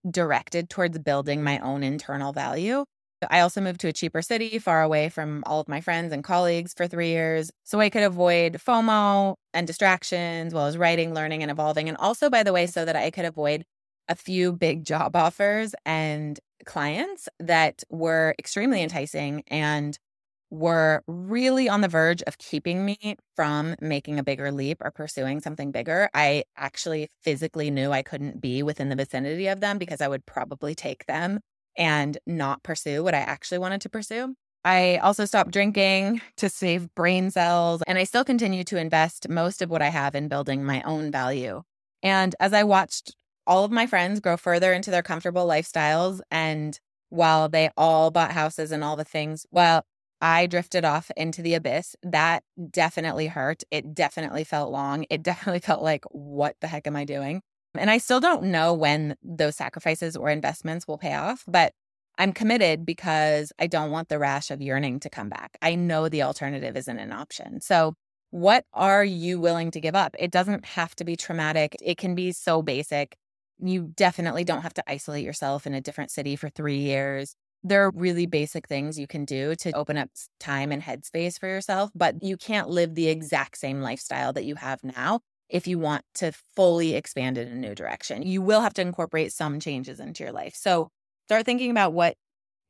directed 0.08 0.68
towards 0.68 0.98
building 0.98 1.42
my 1.42 1.58
own 1.58 1.82
internal 1.82 2.32
value. 2.32 2.84
I 3.30 3.40
also 3.40 3.60
moved 3.60 3.80
to 3.80 3.88
a 3.88 3.92
cheaper 3.92 4.22
city 4.22 4.58
far 4.58 4.82
away 4.82 5.08
from 5.08 5.42
all 5.46 5.60
of 5.60 5.68
my 5.68 5.80
friends 5.80 6.12
and 6.12 6.24
colleagues 6.24 6.72
for 6.74 6.86
three 6.86 7.08
years. 7.08 7.50
So 7.64 7.80
I 7.80 7.90
could 7.90 8.02
avoid 8.02 8.54
FOMO 8.54 9.34
and 9.52 9.66
distractions 9.66 10.54
while 10.54 10.64
I 10.64 10.66
was 10.66 10.78
writing, 10.78 11.12
learning, 11.14 11.42
and 11.42 11.50
evolving. 11.50 11.88
And 11.88 11.96
also, 11.98 12.30
by 12.30 12.42
the 12.42 12.52
way, 12.52 12.66
so 12.66 12.84
that 12.84 12.96
I 12.96 13.10
could 13.10 13.24
avoid 13.24 13.64
a 14.08 14.14
few 14.14 14.52
big 14.52 14.84
job 14.84 15.14
offers 15.16 15.74
and 15.84 16.38
clients 16.66 17.28
that 17.38 17.82
were 17.90 18.34
extremely 18.38 18.82
enticing 18.82 19.42
and 19.48 19.98
were 20.50 21.02
really 21.06 21.68
on 21.68 21.80
the 21.80 21.88
verge 21.88 22.22
of 22.24 22.38
keeping 22.38 22.84
me 22.84 23.16
from 23.36 23.76
making 23.80 24.18
a 24.18 24.24
bigger 24.24 24.50
leap 24.50 24.78
or 24.80 24.90
pursuing 24.90 25.40
something 25.40 25.70
bigger. 25.70 26.10
I 26.12 26.42
actually 26.56 27.08
physically 27.22 27.70
knew 27.70 27.92
I 27.92 28.02
couldn't 28.02 28.40
be 28.40 28.62
within 28.64 28.88
the 28.88 28.96
vicinity 28.96 29.46
of 29.46 29.60
them 29.60 29.78
because 29.78 30.00
I 30.00 30.08
would 30.08 30.26
probably 30.26 30.74
take 30.74 31.06
them 31.06 31.38
and 31.80 32.18
not 32.26 32.62
pursue 32.62 33.02
what 33.02 33.14
I 33.14 33.20
actually 33.20 33.58
wanted 33.58 33.80
to 33.80 33.88
pursue. 33.88 34.34
I 34.64 34.98
also 34.98 35.24
stopped 35.24 35.50
drinking 35.50 36.20
to 36.36 36.50
save 36.50 36.94
brain 36.94 37.30
cells, 37.30 37.82
and 37.86 37.96
I 37.96 38.04
still 38.04 38.24
continue 38.24 38.62
to 38.64 38.76
invest 38.76 39.30
most 39.30 39.62
of 39.62 39.70
what 39.70 39.80
I 39.80 39.88
have 39.88 40.14
in 40.14 40.28
building 40.28 40.62
my 40.62 40.82
own 40.82 41.10
value. 41.10 41.62
And 42.02 42.36
as 42.38 42.52
I 42.52 42.62
watched 42.64 43.16
all 43.46 43.64
of 43.64 43.70
my 43.70 43.86
friends 43.86 44.20
grow 44.20 44.36
further 44.36 44.74
into 44.74 44.90
their 44.90 45.02
comfortable 45.02 45.46
lifestyles, 45.46 46.20
and 46.30 46.78
while 47.08 47.48
they 47.48 47.70
all 47.78 48.10
bought 48.10 48.32
houses 48.32 48.70
and 48.70 48.84
all 48.84 48.96
the 48.96 49.04
things, 49.04 49.46
well, 49.50 49.82
I 50.20 50.46
drifted 50.46 50.84
off 50.84 51.10
into 51.16 51.40
the 51.40 51.54
abyss. 51.54 51.96
That 52.02 52.44
definitely 52.70 53.28
hurt. 53.28 53.62
It 53.70 53.94
definitely 53.94 54.44
felt 54.44 54.70
long. 54.70 55.06
It 55.08 55.22
definitely 55.30 55.60
felt 55.60 55.82
like, 55.82 56.04
what 56.10 56.56
the 56.60 56.68
heck 56.68 56.86
am 56.86 56.96
I 56.96 57.06
doing? 57.06 57.40
And 57.76 57.90
I 57.90 57.98
still 57.98 58.20
don't 58.20 58.44
know 58.44 58.74
when 58.74 59.16
those 59.22 59.56
sacrifices 59.56 60.16
or 60.16 60.28
investments 60.30 60.88
will 60.88 60.98
pay 60.98 61.14
off, 61.14 61.44
but 61.46 61.72
I'm 62.18 62.32
committed 62.32 62.84
because 62.84 63.52
I 63.58 63.66
don't 63.66 63.90
want 63.90 64.08
the 64.08 64.18
rash 64.18 64.50
of 64.50 64.60
yearning 64.60 65.00
to 65.00 65.10
come 65.10 65.28
back. 65.28 65.56
I 65.62 65.74
know 65.74 66.08
the 66.08 66.22
alternative 66.22 66.76
isn't 66.76 66.98
an 66.98 67.12
option. 67.12 67.60
So, 67.60 67.94
what 68.30 68.64
are 68.72 69.04
you 69.04 69.40
willing 69.40 69.70
to 69.72 69.80
give 69.80 69.96
up? 69.96 70.14
It 70.18 70.30
doesn't 70.30 70.64
have 70.64 70.94
to 70.96 71.04
be 71.04 71.16
traumatic, 71.16 71.76
it 71.82 71.96
can 71.96 72.14
be 72.14 72.32
so 72.32 72.62
basic. 72.62 73.16
You 73.58 73.92
definitely 73.96 74.44
don't 74.44 74.62
have 74.62 74.74
to 74.74 74.84
isolate 74.86 75.24
yourself 75.24 75.66
in 75.66 75.74
a 75.74 75.80
different 75.80 76.10
city 76.10 76.36
for 76.36 76.48
three 76.48 76.78
years. 76.78 77.34
There 77.62 77.84
are 77.84 77.92
really 77.94 78.26
basic 78.26 78.68
things 78.68 78.98
you 78.98 79.06
can 79.06 79.24
do 79.24 79.54
to 79.56 79.72
open 79.72 79.98
up 79.98 80.08
time 80.38 80.72
and 80.72 80.82
headspace 80.82 81.38
for 81.38 81.46
yourself, 81.46 81.90
but 81.94 82.22
you 82.22 82.36
can't 82.36 82.68
live 82.68 82.94
the 82.94 83.08
exact 83.08 83.58
same 83.58 83.82
lifestyle 83.82 84.32
that 84.32 84.44
you 84.44 84.54
have 84.54 84.82
now 84.82 85.20
if 85.50 85.66
you 85.66 85.78
want 85.78 86.04
to 86.14 86.32
fully 86.54 86.94
expand 86.94 87.36
in 87.36 87.48
a 87.48 87.54
new 87.54 87.74
direction. 87.74 88.22
You 88.22 88.40
will 88.40 88.60
have 88.60 88.74
to 88.74 88.82
incorporate 88.82 89.32
some 89.32 89.60
changes 89.60 90.00
into 90.00 90.22
your 90.22 90.32
life. 90.32 90.54
So 90.54 90.90
start 91.26 91.44
thinking 91.44 91.70
about 91.70 91.92
what 91.92 92.14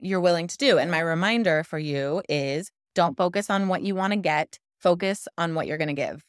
you're 0.01 0.21
willing 0.21 0.47
to 0.47 0.57
do. 0.57 0.79
And 0.79 0.91
my 0.91 1.01
reminder 1.01 1.63
for 1.63 1.79
you 1.79 2.23
is 2.29 2.71
don't 2.95 3.17
focus 3.17 3.51
on 3.51 3.69
what 3.69 3.83
you 3.83 3.95
want 3.95 4.13
to 4.13 4.19
get, 4.19 4.59
focus 4.79 5.29
on 5.37 5.55
what 5.55 5.67
you're 5.67 5.79
going 5.79 5.89
to 5.89 5.95
give. 5.95 6.25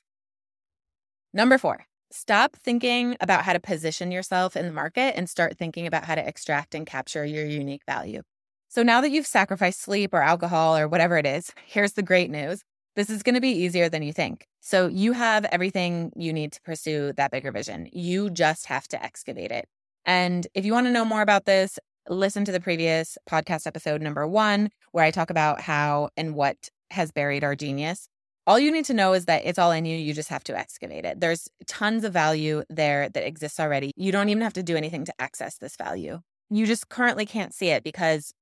Number 1.33 1.57
four, 1.57 1.85
stop 2.11 2.57
thinking 2.57 3.15
about 3.21 3.45
how 3.45 3.53
to 3.53 3.59
position 3.59 4.11
yourself 4.11 4.57
in 4.57 4.65
the 4.65 4.73
market 4.73 5.15
and 5.15 5.29
start 5.29 5.57
thinking 5.57 5.87
about 5.87 6.03
how 6.03 6.15
to 6.15 6.27
extract 6.27 6.75
and 6.75 6.85
capture 6.85 7.25
your 7.25 7.45
unique 7.45 7.83
value. 7.87 8.21
So 8.67 8.83
now 8.83 9.01
that 9.01 9.11
you've 9.11 9.27
sacrificed 9.27 9.81
sleep 9.81 10.13
or 10.13 10.21
alcohol 10.21 10.77
or 10.77 10.87
whatever 10.87 11.17
it 11.17 11.25
is, 11.25 11.51
here's 11.65 11.93
the 11.93 12.03
great 12.03 12.29
news 12.29 12.63
this 12.95 13.09
is 13.09 13.23
going 13.23 13.35
to 13.35 13.41
be 13.41 13.49
easier 13.49 13.89
than 13.89 14.03
you 14.03 14.13
think. 14.13 14.47
So 14.59 14.87
you 14.87 15.13
have 15.13 15.45
everything 15.45 16.11
you 16.15 16.33
need 16.33 16.51
to 16.53 16.61
pursue 16.61 17.13
that 17.13 17.31
bigger 17.31 17.51
vision. 17.51 17.89
You 17.91 18.29
just 18.29 18.67
have 18.67 18.87
to 18.89 19.03
excavate 19.03 19.51
it. 19.51 19.65
And 20.05 20.47
if 20.53 20.65
you 20.65 20.73
want 20.73 20.87
to 20.87 20.91
know 20.91 21.05
more 21.05 21.21
about 21.21 21.45
this, 21.45 21.79
listen 22.09 22.45
to 22.45 22.51
the 22.51 22.59
previous 22.59 23.17
podcast 23.29 23.67
episode 23.67 24.01
number 24.01 24.27
one, 24.27 24.69
where 24.91 25.05
I 25.05 25.11
talk 25.11 25.29
about 25.29 25.61
how 25.61 26.09
and 26.17 26.35
what 26.35 26.69
has 26.91 27.11
buried 27.11 27.43
our 27.43 27.55
genius. 27.55 28.07
All 28.47 28.59
you 28.59 28.71
need 28.71 28.85
to 28.85 28.93
know 28.93 29.13
is 29.13 29.25
that 29.25 29.43
it's 29.45 29.59
all 29.59 29.71
in 29.71 29.85
you. 29.85 29.95
You 29.95 30.13
just 30.13 30.29
have 30.29 30.43
to 30.45 30.57
excavate 30.57 31.05
it. 31.05 31.19
There's 31.19 31.47
tons 31.67 32.03
of 32.03 32.11
value 32.11 32.63
there 32.69 33.07
that 33.09 33.25
exists 33.25 33.59
already. 33.59 33.91
You 33.95 34.11
don't 34.11 34.29
even 34.29 34.41
have 34.41 34.53
to 34.53 34.63
do 34.63 34.75
anything 34.75 35.05
to 35.05 35.13
access 35.19 35.57
this 35.57 35.75
value. 35.75 36.21
You 36.49 36.65
just 36.65 36.89
currently 36.89 37.25
can't 37.25 37.53
see 37.53 37.69
it 37.69 37.83
because 37.83 38.33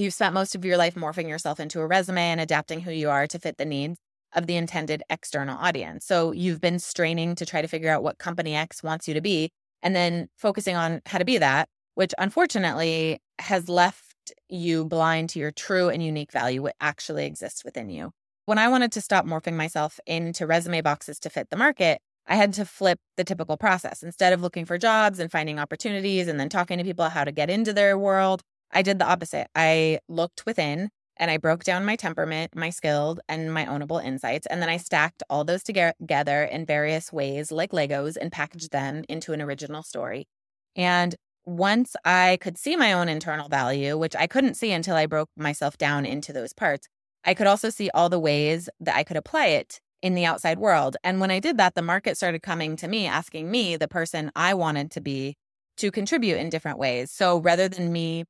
You've 0.00 0.14
spent 0.14 0.32
most 0.32 0.54
of 0.54 0.64
your 0.64 0.78
life 0.78 0.94
morphing 0.94 1.28
yourself 1.28 1.60
into 1.60 1.78
a 1.78 1.86
resume 1.86 2.22
and 2.22 2.40
adapting 2.40 2.80
who 2.80 2.90
you 2.90 3.10
are 3.10 3.26
to 3.26 3.38
fit 3.38 3.58
the 3.58 3.66
needs 3.66 3.98
of 4.34 4.46
the 4.46 4.56
intended 4.56 5.02
external 5.10 5.58
audience. 5.58 6.06
So 6.06 6.32
you've 6.32 6.60
been 6.62 6.78
straining 6.78 7.34
to 7.34 7.44
try 7.44 7.60
to 7.60 7.68
figure 7.68 7.90
out 7.90 8.02
what 8.02 8.16
company 8.16 8.56
X 8.56 8.82
wants 8.82 9.06
you 9.06 9.12
to 9.12 9.20
be 9.20 9.50
and 9.82 9.94
then 9.94 10.28
focusing 10.38 10.74
on 10.74 11.02
how 11.04 11.18
to 11.18 11.26
be 11.26 11.36
that, 11.36 11.68
which 11.96 12.14
unfortunately 12.16 13.20
has 13.40 13.68
left 13.68 14.32
you 14.48 14.86
blind 14.86 15.28
to 15.30 15.38
your 15.38 15.50
true 15.50 15.90
and 15.90 16.02
unique 16.02 16.32
value, 16.32 16.62
what 16.62 16.76
actually 16.80 17.26
exists 17.26 17.62
within 17.62 17.90
you. 17.90 18.10
When 18.46 18.56
I 18.56 18.68
wanted 18.68 18.92
to 18.92 19.02
stop 19.02 19.26
morphing 19.26 19.54
myself 19.54 20.00
into 20.06 20.46
resume 20.46 20.80
boxes 20.80 21.18
to 21.18 21.28
fit 21.28 21.50
the 21.50 21.58
market, 21.58 22.00
I 22.26 22.36
had 22.36 22.54
to 22.54 22.64
flip 22.64 23.00
the 23.18 23.24
typical 23.24 23.58
process. 23.58 24.02
Instead 24.02 24.32
of 24.32 24.40
looking 24.40 24.64
for 24.64 24.78
jobs 24.78 25.18
and 25.18 25.30
finding 25.30 25.58
opportunities 25.58 26.26
and 26.26 26.40
then 26.40 26.48
talking 26.48 26.78
to 26.78 26.84
people 26.84 27.10
how 27.10 27.24
to 27.24 27.32
get 27.32 27.50
into 27.50 27.74
their 27.74 27.98
world, 27.98 28.42
I 28.72 28.82
did 28.82 28.98
the 28.98 29.06
opposite. 29.06 29.48
I 29.54 30.00
looked 30.08 30.46
within 30.46 30.90
and 31.16 31.30
I 31.30 31.36
broke 31.36 31.64
down 31.64 31.84
my 31.84 31.96
temperament, 31.96 32.56
my 32.56 32.70
skilled, 32.70 33.20
and 33.28 33.52
my 33.52 33.66
ownable 33.66 34.02
insights. 34.02 34.46
And 34.46 34.62
then 34.62 34.70
I 34.70 34.78
stacked 34.78 35.22
all 35.28 35.44
those 35.44 35.62
together 35.62 36.44
in 36.44 36.64
various 36.64 37.12
ways, 37.12 37.52
like 37.52 37.72
Legos, 37.72 38.16
and 38.16 38.32
packaged 38.32 38.72
them 38.72 39.04
into 39.08 39.32
an 39.32 39.42
original 39.42 39.82
story. 39.82 40.26
And 40.74 41.14
once 41.44 41.94
I 42.04 42.38
could 42.40 42.56
see 42.56 42.74
my 42.76 42.92
own 42.92 43.08
internal 43.08 43.48
value, 43.48 43.98
which 43.98 44.16
I 44.16 44.26
couldn't 44.26 44.54
see 44.54 44.72
until 44.72 44.96
I 44.96 45.06
broke 45.06 45.28
myself 45.36 45.76
down 45.76 46.06
into 46.06 46.32
those 46.32 46.52
parts, 46.52 46.88
I 47.24 47.34
could 47.34 47.46
also 47.46 47.68
see 47.68 47.90
all 47.92 48.08
the 48.08 48.18
ways 48.18 48.70
that 48.80 48.96
I 48.96 49.04
could 49.04 49.16
apply 49.16 49.46
it 49.48 49.80
in 50.00 50.14
the 50.14 50.24
outside 50.24 50.58
world. 50.58 50.96
And 51.04 51.20
when 51.20 51.30
I 51.30 51.40
did 51.40 51.58
that, 51.58 51.74
the 51.74 51.82
market 51.82 52.16
started 52.16 52.42
coming 52.42 52.76
to 52.76 52.88
me, 52.88 53.06
asking 53.06 53.50
me, 53.50 53.76
the 53.76 53.88
person 53.88 54.30
I 54.34 54.54
wanted 54.54 54.90
to 54.92 55.00
be, 55.02 55.36
to 55.76 55.90
contribute 55.90 56.38
in 56.38 56.48
different 56.48 56.78
ways. 56.78 57.10
So 57.10 57.38
rather 57.38 57.68
than 57.68 57.92
me 57.92 58.24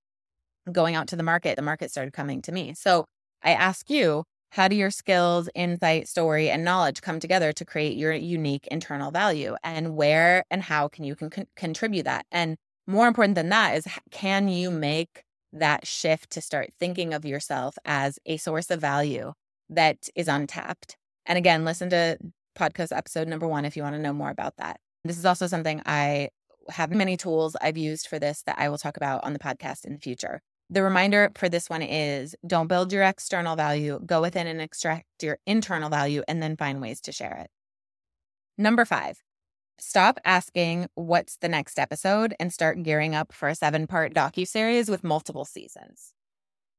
going 0.70 0.94
out 0.94 1.08
to 1.08 1.16
the 1.16 1.22
market, 1.22 1.56
the 1.56 1.62
market 1.62 1.90
started 1.90 2.12
coming 2.12 2.42
to 2.42 2.52
me. 2.52 2.74
So 2.74 3.06
I 3.42 3.52
ask 3.52 3.88
you, 3.90 4.24
how 4.50 4.66
do 4.66 4.74
your 4.74 4.90
skills, 4.90 5.48
insight, 5.54 6.08
story, 6.08 6.50
and 6.50 6.64
knowledge 6.64 7.02
come 7.02 7.20
together 7.20 7.52
to 7.52 7.64
create 7.64 7.96
your 7.96 8.12
unique 8.12 8.66
internal 8.66 9.10
value? 9.10 9.56
And 9.62 9.96
where 9.96 10.44
and 10.50 10.62
how 10.62 10.88
can 10.88 11.04
you 11.04 11.14
con- 11.14 11.46
contribute 11.54 12.04
that? 12.04 12.26
And 12.32 12.56
more 12.86 13.06
important 13.06 13.36
than 13.36 13.48
that 13.50 13.76
is 13.76 13.86
can 14.10 14.48
you 14.48 14.70
make 14.70 15.22
that 15.52 15.86
shift 15.86 16.30
to 16.30 16.40
start 16.40 16.70
thinking 16.78 17.14
of 17.14 17.24
yourself 17.24 17.76
as 17.84 18.18
a 18.26 18.36
source 18.36 18.70
of 18.70 18.80
value 18.80 19.32
that 19.68 20.08
is 20.16 20.26
untapped? 20.26 20.96
And 21.26 21.38
again, 21.38 21.64
listen 21.64 21.90
to 21.90 22.18
podcast 22.58 22.96
episode 22.96 23.28
number 23.28 23.46
one 23.46 23.64
if 23.64 23.76
you 23.76 23.82
want 23.82 23.94
to 23.94 24.02
know 24.02 24.12
more 24.12 24.30
about 24.30 24.56
that. 24.56 24.80
This 25.04 25.16
is 25.16 25.24
also 25.24 25.46
something 25.46 25.80
I 25.86 26.30
have 26.70 26.90
many 26.90 27.16
tools 27.16 27.56
I've 27.60 27.78
used 27.78 28.06
for 28.06 28.18
this 28.18 28.42
that 28.42 28.56
I 28.58 28.68
will 28.68 28.78
talk 28.78 28.96
about 28.96 29.24
on 29.24 29.32
the 29.32 29.38
podcast 29.38 29.84
in 29.84 29.94
the 29.94 29.98
future. 29.98 30.40
The 30.72 30.84
reminder 30.84 31.32
for 31.34 31.48
this 31.48 31.68
one 31.68 31.82
is 31.82 32.36
don't 32.46 32.68
build 32.68 32.92
your 32.92 33.02
external 33.02 33.56
value, 33.56 33.98
go 34.06 34.20
within 34.20 34.46
and 34.46 34.60
extract 34.60 35.04
your 35.20 35.38
internal 35.44 35.90
value, 35.90 36.22
and 36.28 36.40
then 36.40 36.56
find 36.56 36.80
ways 36.80 37.00
to 37.02 37.12
share 37.12 37.38
it. 37.42 37.50
Number 38.56 38.84
five, 38.84 39.20
stop 39.80 40.20
asking 40.24 40.86
what's 40.94 41.38
the 41.38 41.48
next 41.48 41.76
episode 41.76 42.34
and 42.38 42.52
start 42.52 42.84
gearing 42.84 43.16
up 43.16 43.32
for 43.32 43.48
a 43.48 43.54
seven 43.56 43.88
part 43.88 44.14
docu 44.14 44.46
series 44.46 44.88
with 44.88 45.02
multiple 45.02 45.44
seasons. 45.44 46.12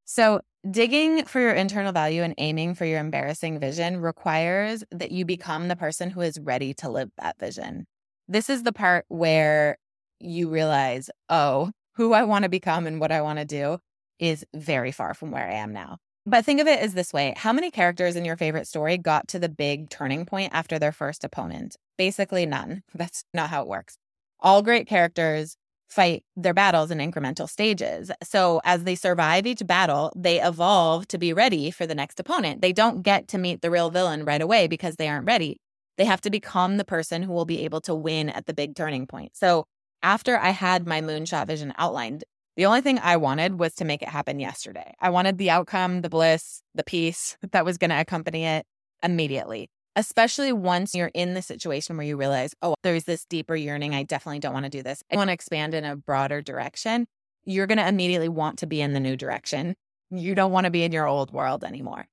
So, 0.06 0.40
digging 0.70 1.26
for 1.26 1.42
your 1.42 1.54
internal 1.54 1.92
value 1.92 2.24
and 2.24 2.34
aiming 2.38 2.76
for 2.76 2.86
your 2.86 3.00
embarrassing 3.00 3.60
vision 3.60 4.00
requires 4.00 4.86
that 4.92 5.12
you 5.12 5.26
become 5.26 5.68
the 5.68 5.76
person 5.76 6.12
who 6.12 6.22
is 6.22 6.40
ready 6.40 6.74
to 6.76 6.90
live 6.90 7.12
that 7.18 7.38
vision. 7.40 7.88
This 8.30 8.50
is 8.50 8.64
the 8.64 8.74
part 8.74 9.06
where 9.10 9.78
you 10.22 10.50
realize, 10.50 11.10
oh, 11.30 11.72
who 11.96 12.14
I 12.14 12.24
want 12.24 12.44
to 12.44 12.50
become 12.50 12.88
and 12.88 13.00
what 13.00 13.12
I 13.12 13.22
want 13.22 13.40
to 13.40 13.46
do 13.46 13.80
is 14.20 14.46
very 14.54 14.92
far 14.92 15.14
from 15.14 15.32
where 15.32 15.48
I 15.48 15.56
am 15.56 15.74
now. 15.74 15.98
But 16.26 16.46
think 16.46 16.62
of 16.62 16.68
it 16.68 16.80
as 16.80 16.94
this 16.94 17.12
way 17.12 17.34
How 17.38 17.52
many 17.52 17.72
characters 17.72 18.16
in 18.16 18.26
your 18.26 18.38
favorite 18.38 18.68
story 18.68 18.98
got 18.98 19.28
to 19.30 19.40
the 19.40 19.50
big 19.50 19.90
turning 19.90 20.26
point 20.26 20.54
after 20.54 20.78
their 20.78 20.92
first 20.92 21.24
opponent? 21.24 21.76
Basically, 21.98 22.46
none. 22.46 22.84
That's 22.94 23.24
not 23.34 23.50
how 23.50 23.62
it 23.62 23.68
works. 23.68 23.98
All 24.40 24.62
great 24.62 24.88
characters 24.88 25.58
fight 25.92 26.24
their 26.38 26.54
battles 26.54 26.90
in 26.90 27.00
incremental 27.00 27.50
stages. 27.50 28.12
So, 28.24 28.62
as 28.64 28.86
they 28.86 28.96
survive 28.96 29.46
each 29.46 29.66
battle, 29.68 30.14
they 30.16 30.42
evolve 30.42 31.08
to 31.10 31.18
be 31.18 31.34
ready 31.34 31.70
for 31.70 31.86
the 31.86 31.96
next 31.96 32.20
opponent. 32.20 32.62
They 32.62 32.72
don't 32.72 33.02
get 33.02 33.28
to 33.30 33.38
meet 33.38 33.62
the 33.62 33.70
real 33.70 33.90
villain 33.90 34.24
right 34.24 34.42
away 34.42 34.68
because 34.68 34.96
they 34.96 35.10
aren't 35.10 35.26
ready. 35.26 35.58
They 35.98 36.06
have 36.06 36.22
to 36.22 36.30
become 36.30 36.78
the 36.78 36.86
person 36.86 37.24
who 37.24 37.34
will 37.34 37.46
be 37.46 37.66
able 37.66 37.82
to 37.82 37.94
win 37.94 38.30
at 38.30 38.46
the 38.46 38.54
big 38.54 38.76
turning 38.76 39.06
point. 39.06 39.36
So, 39.36 39.66
after 40.04 40.38
I 40.38 40.50
had 40.50 40.88
my 40.88 41.02
moonshot 41.02 41.48
vision 41.48 41.74
outlined, 41.78 42.24
the 42.58 42.66
only 42.66 42.82
thing 42.82 43.00
I 43.02 43.18
wanted 43.18 43.60
was 43.60 43.74
to 43.76 43.86
make 43.86 44.02
it 44.02 44.10
happen 44.10 44.40
yesterday. 44.40 44.94
I 45.00 45.10
wanted 45.10 45.38
the 45.38 45.50
outcome, 45.50 46.02
the 46.02 46.10
bliss, 46.10 46.62
the 46.76 46.84
peace 46.84 47.38
that 47.52 47.66
was 47.66 47.78
going 47.78 47.92
to 47.92 48.00
accompany 48.00 48.46
it 48.46 48.66
immediately, 49.02 49.70
especially 49.96 50.52
once 50.52 50.94
you're 50.94 51.12
in 51.14 51.34
the 51.34 51.42
situation 51.42 51.98
where 51.98 52.06
you 52.06 52.18
realize, 52.18 52.54
oh, 52.62 52.76
there's 52.84 53.06
this 53.06 53.26
deeper 53.26 53.56
yearning. 53.56 53.96
I 53.96 54.04
definitely 54.04 54.40
don't 54.40 54.54
want 54.54 54.66
to 54.66 54.70
do 54.70 54.84
this. 54.84 55.02
I 55.12 55.16
want 55.16 55.30
to 55.30 55.34
expand 55.34 55.74
in 55.74 55.86
a 55.86 55.96
broader 55.96 56.42
direction. 56.42 57.08
You're 57.46 57.68
going 57.68 57.78
to 57.78 57.88
immediately 57.88 58.30
want 58.30 58.60
to 58.60 58.68
be 58.68 58.82
in 58.82 58.94
the 58.94 59.00
new 59.00 59.16
direction. 59.16 59.76
You 60.10 60.36
don't 60.36 60.52
want 60.52 60.66
to 60.66 60.72
be 60.72 60.84
in 60.84 60.92
your 60.92 61.08
old 61.08 61.32
world 61.32 61.64
anymore. 61.64 62.06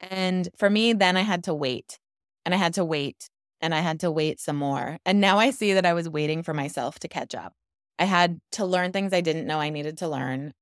And 0.00 0.48
for 0.56 0.68
me, 0.68 0.92
then 0.92 1.16
I 1.16 1.22
had 1.22 1.44
to 1.44 1.54
wait 1.54 1.98
and 2.44 2.54
I 2.54 2.58
had 2.58 2.74
to 2.74 2.84
wait 2.84 3.28
and 3.60 3.74
I 3.74 3.80
had 3.80 4.00
to 4.00 4.10
wait 4.10 4.40
some 4.40 4.56
more. 4.56 4.98
And 5.04 5.20
now 5.20 5.38
I 5.38 5.50
see 5.50 5.72
that 5.74 5.86
I 5.86 5.94
was 5.94 6.08
waiting 6.08 6.42
for 6.42 6.54
myself 6.54 6.98
to 7.00 7.08
catch 7.08 7.34
up. 7.34 7.52
I 7.98 8.04
had 8.04 8.38
to 8.52 8.64
learn 8.64 8.92
things 8.92 9.12
I 9.12 9.20
didn't 9.20 9.46
know 9.46 9.60
I 9.60 9.70
needed 9.70 9.98
to 9.98 10.08
learn. 10.08 10.52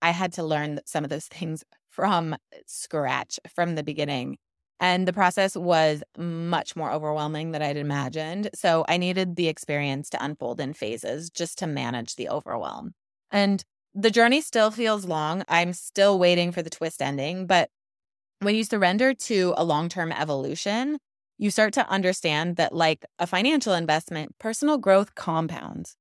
I 0.00 0.10
had 0.10 0.32
to 0.34 0.42
learn 0.42 0.80
some 0.84 1.04
of 1.04 1.10
those 1.10 1.26
things 1.26 1.64
from 1.90 2.32
uh, 2.32 2.36
scratch 2.66 3.38
from 3.54 3.74
the 3.74 3.82
beginning. 3.82 4.38
And 4.80 5.06
the 5.06 5.12
process 5.12 5.56
was 5.56 6.02
much 6.18 6.74
more 6.74 6.90
overwhelming 6.90 7.52
than 7.52 7.62
I'd 7.62 7.76
imagined. 7.76 8.50
So 8.54 8.84
I 8.88 8.96
needed 8.96 9.36
the 9.36 9.46
experience 9.46 10.10
to 10.10 10.24
unfold 10.24 10.58
in 10.58 10.72
phases 10.72 11.30
just 11.30 11.58
to 11.58 11.68
manage 11.68 12.16
the 12.16 12.28
overwhelm. 12.28 12.94
And 13.30 13.62
the 13.94 14.10
journey 14.10 14.40
still 14.40 14.72
feels 14.72 15.04
long. 15.04 15.44
I'm 15.48 15.72
still 15.72 16.18
waiting 16.18 16.50
for 16.50 16.62
the 16.62 16.70
twist 16.70 17.00
ending. 17.00 17.46
But 17.46 17.70
when 18.40 18.56
you 18.56 18.64
surrender 18.64 19.14
to 19.14 19.54
a 19.56 19.62
long 19.62 19.88
term 19.88 20.10
evolution, 20.10 20.98
you 21.38 21.50
start 21.50 21.72
to 21.74 21.88
understand 21.88 22.56
that, 22.56 22.74
like 22.74 23.04
a 23.18 23.26
financial 23.26 23.74
investment, 23.74 24.38
personal 24.38 24.78
growth 24.78 25.14
compounds. 25.14 25.96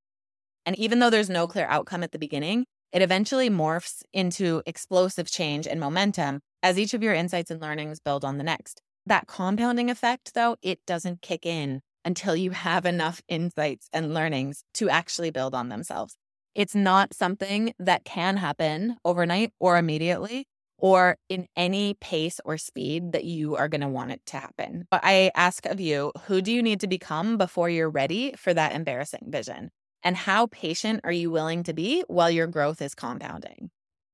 And 0.66 0.78
even 0.78 1.00
though 1.00 1.10
there's 1.10 1.30
no 1.30 1.48
clear 1.48 1.66
outcome 1.68 2.04
at 2.04 2.12
the 2.12 2.20
beginning, 2.20 2.66
it 2.92 3.02
eventually 3.02 3.50
morphs 3.50 4.04
into 4.14 4.62
explosive 4.66 5.32
change 5.32 5.66
and 5.66 5.80
momentum 5.80 6.42
as 6.62 6.78
each 6.78 6.94
of 6.94 7.02
your 7.02 7.14
insights 7.14 7.50
and 7.50 7.62
learnings 7.62 8.00
build 8.00 8.24
on 8.26 8.38
the 8.38 8.44
next. 8.44 8.82
That 9.06 9.28
compounding 9.28 9.90
effect, 9.90 10.34
though, 10.34 10.58
it 10.62 10.80
doesn't 10.86 11.22
kick 11.22 11.46
in 11.46 11.82
until 12.06 12.36
you 12.36 12.52
have 12.52 12.86
enough 12.86 13.22
insights 13.28 13.88
and 13.94 14.14
learnings 14.14 14.64
to 14.76 14.90
actually 14.90 15.32
build 15.32 15.56
on 15.56 15.70
themselves. 15.70 16.18
It's 16.54 16.76
not 16.76 17.14
something 17.14 17.74
that 17.80 18.04
can 18.04 18.38
happen 18.38 18.98
overnight 19.06 19.54
or 19.60 19.78
immediately 19.78 20.48
or 20.82 21.16
in 21.30 21.48
any 21.56 21.94
pace 21.94 22.40
or 22.44 22.58
speed 22.58 23.12
that 23.14 23.24
you 23.24 23.56
are 23.56 23.70
going 23.70 23.82
to 23.82 23.88
want 23.88 24.12
it 24.12 24.22
to 24.26 24.38
happen. 24.38 24.88
But 24.90 25.02
I 25.04 25.32
ask 25.36 25.66
of 25.68 25.80
you, 25.80 26.12
who 26.26 26.42
do 26.42 26.52
you 26.52 26.64
need 26.64 26.80
to 26.82 26.88
become 26.88 27.38
before 27.38 27.70
you're 27.70 27.90
ready 27.90 28.34
for 28.36 28.54
that 28.54 28.74
embarrassing 28.74 29.28
vision? 29.28 29.70
And 30.04 30.18
how 30.18 30.48
patient 30.48 31.02
are 31.04 31.12
you 31.12 31.30
willing 31.30 31.64
to 31.64 31.74
be 31.74 32.04
while 32.08 32.32
your 32.32 32.48
growth 32.48 32.82
is 32.82 32.96
compounding? 32.96 33.70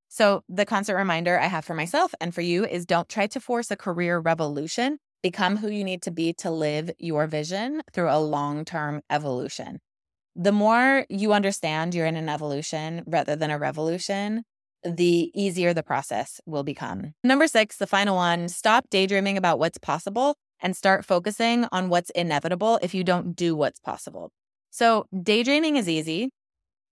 So, 0.10 0.43
the 0.49 0.65
constant 0.65 0.97
reminder 0.97 1.39
I 1.39 1.47
have 1.47 1.63
for 1.65 1.73
myself 1.73 2.13
and 2.19 2.36
for 2.36 2.41
you 2.41 2.65
is 2.65 2.86
don't 2.86 3.08
try 3.08 3.27
to 3.27 3.39
force 3.39 3.71
a 3.71 3.77
career 3.77 4.19
revolution. 4.19 4.99
Become 5.23 5.58
who 5.58 5.69
you 5.69 5.84
need 5.84 6.01
to 6.03 6.12
be 6.12 6.34
to 6.39 6.51
live 6.51 6.91
your 6.97 7.27
vision 7.27 7.82
through 7.93 8.10
a 8.10 8.19
long 8.19 8.65
term 8.65 9.01
evolution. 9.10 9.80
The 10.36 10.51
more 10.51 11.06
you 11.10 11.34
understand 11.34 11.95
you're 11.95 12.06
in 12.06 12.15
an 12.15 12.30
evolution 12.30 13.03
rather 13.08 13.36
than 13.36 13.51
a 13.51 13.58
revolution, 13.58 14.43
the 14.83 15.31
easier 15.33 15.73
the 15.73 15.83
process 15.83 16.39
will 16.45 16.63
become. 16.63 17.13
Number 17.23 17.47
six, 17.47 17.77
the 17.77 17.87
final 17.87 18.15
one 18.15 18.49
stop 18.49 18.89
daydreaming 18.89 19.37
about 19.37 19.59
what's 19.59 19.77
possible 19.77 20.35
and 20.61 20.75
start 20.75 21.05
focusing 21.05 21.65
on 21.71 21.89
what's 21.89 22.09
inevitable 22.11 22.79
if 22.81 22.93
you 22.93 23.03
don't 23.03 23.35
do 23.35 23.55
what's 23.55 23.79
possible. 23.79 24.31
So, 24.69 25.07
daydreaming 25.23 25.75
is 25.77 25.87
easy. 25.87 26.29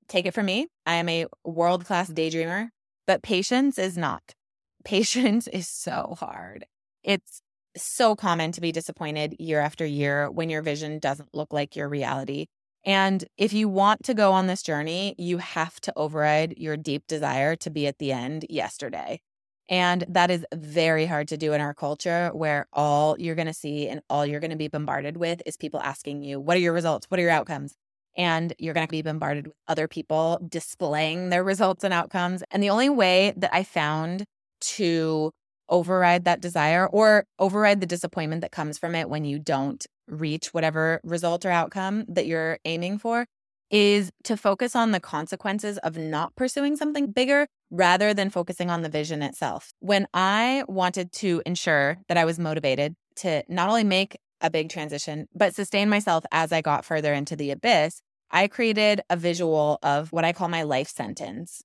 Take 0.08 0.26
it 0.26 0.34
from 0.34 0.46
me. 0.46 0.68
I 0.86 0.96
am 0.96 1.10
a 1.10 1.26
world 1.44 1.86
class 1.86 2.10
daydreamer, 2.10 2.70
but 3.08 3.24
patience 3.24 3.78
is 3.78 3.98
not. 3.98 4.34
Patience 4.86 5.48
is 5.48 5.68
so 5.68 6.16
hard. 6.20 6.66
It's 7.04 7.42
so 7.76 8.16
common 8.16 8.52
to 8.52 8.62
be 8.62 8.72
disappointed 8.72 9.36
year 9.40 9.60
after 9.60 9.86
year 9.86 10.30
when 10.30 10.50
your 10.50 10.62
vision 10.62 11.00
doesn't 11.00 11.30
look 11.34 11.52
like 11.52 11.76
your 11.76 11.90
reality. 11.90 12.46
And 12.86 13.26
if 13.36 13.52
you 13.52 13.68
want 13.68 14.04
to 14.04 14.14
go 14.14 14.32
on 14.32 14.46
this 14.46 14.62
journey, 14.62 15.16
you 15.18 15.40
have 15.40 15.82
to 15.82 15.94
override 15.96 16.56
your 16.58 16.78
deep 16.78 17.08
desire 17.08 17.56
to 17.58 17.70
be 17.72 17.88
at 17.88 17.98
the 17.98 18.12
end 18.12 18.46
yesterday. 18.48 19.22
And 19.68 20.06
that 20.08 20.30
is 20.30 20.46
very 20.54 21.08
hard 21.08 21.28
to 21.30 21.38
do 21.38 21.54
in 21.54 21.62
our 21.62 21.74
culture 21.74 22.30
where 22.34 22.68
all 22.72 23.16
you're 23.20 23.34
going 23.34 23.48
to 23.48 23.54
see 23.54 23.88
and 23.88 24.02
all 24.10 24.24
you're 24.24 24.40
going 24.40 24.52
to 24.52 24.58
be 24.58 24.68
bombarded 24.68 25.18
with 25.18 25.42
is 25.48 25.58
people 25.58 25.80
asking 25.82 26.22
you, 26.22 26.40
What 26.40 26.56
are 26.56 26.60
your 26.60 26.74
results? 26.74 27.08
What 27.10 27.20
are 27.20 27.24
your 27.24 27.32
outcomes? 27.32 27.74
And 28.16 28.54
you're 28.60 28.76
going 28.76 28.86
to 28.86 28.92
be 28.92 29.02
bombarded 29.02 29.48
with 29.48 29.56
other 29.68 29.88
people 29.88 30.40
displaying 30.48 31.30
their 31.30 31.44
results 31.44 31.84
and 31.84 31.94
outcomes. 31.94 32.44
And 32.52 32.62
the 32.62 32.70
only 32.70 32.90
way 32.90 33.34
that 33.36 33.54
I 33.54 33.64
found 33.64 34.26
to 34.62 35.32
override 35.68 36.26
that 36.26 36.42
desire 36.42 36.88
or 36.88 37.26
override 37.40 37.82
the 37.82 37.88
disappointment 37.88 38.42
that 38.42 38.52
comes 38.52 38.78
from 38.78 38.94
it 38.94 39.10
when 39.10 39.26
you 39.26 39.40
don't 39.40 39.86
reach 40.08 40.54
whatever 40.54 41.02
result 41.04 41.46
or 41.46 41.52
outcome 41.52 42.06
that 42.08 42.26
you're 42.26 42.60
aiming 42.66 42.98
for 42.98 43.26
is 43.72 44.12
to 44.24 44.38
focus 44.38 44.76
on 44.76 44.92
the 44.92 45.00
consequences 45.00 45.78
of 45.80 45.98
not 45.98 46.36
pursuing 46.36 46.76
something 46.76 47.12
bigger 47.12 47.48
rather 47.72 48.14
than 48.14 48.30
focusing 48.30 48.70
on 48.70 48.84
the 48.84 48.90
vision 48.90 49.22
itself. 49.22 49.72
When 49.80 50.08
I 50.14 50.64
wanted 50.68 51.12
to 51.14 51.42
ensure 51.46 51.98
that 52.08 52.18
I 52.18 52.26
was 52.26 52.38
motivated 52.38 52.96
to 53.18 53.44
not 53.50 53.70
only 53.70 53.84
make 53.84 54.18
a 54.42 54.50
big 54.50 54.70
transition, 54.70 55.28
but 55.34 55.56
sustain 55.56 55.90
myself 55.90 56.24
as 56.32 56.52
I 56.52 56.62
got 56.62 56.86
further 56.86 57.14
into 57.14 57.36
the 57.36 57.52
abyss, 57.52 58.02
I 58.30 58.48
created 58.48 59.02
a 59.10 59.18
visual 59.18 59.80
of 59.82 60.12
what 60.12 60.26
I 60.26 60.34
call 60.34 60.48
my 60.48 60.64
life 60.64 60.90
sentence 60.90 61.64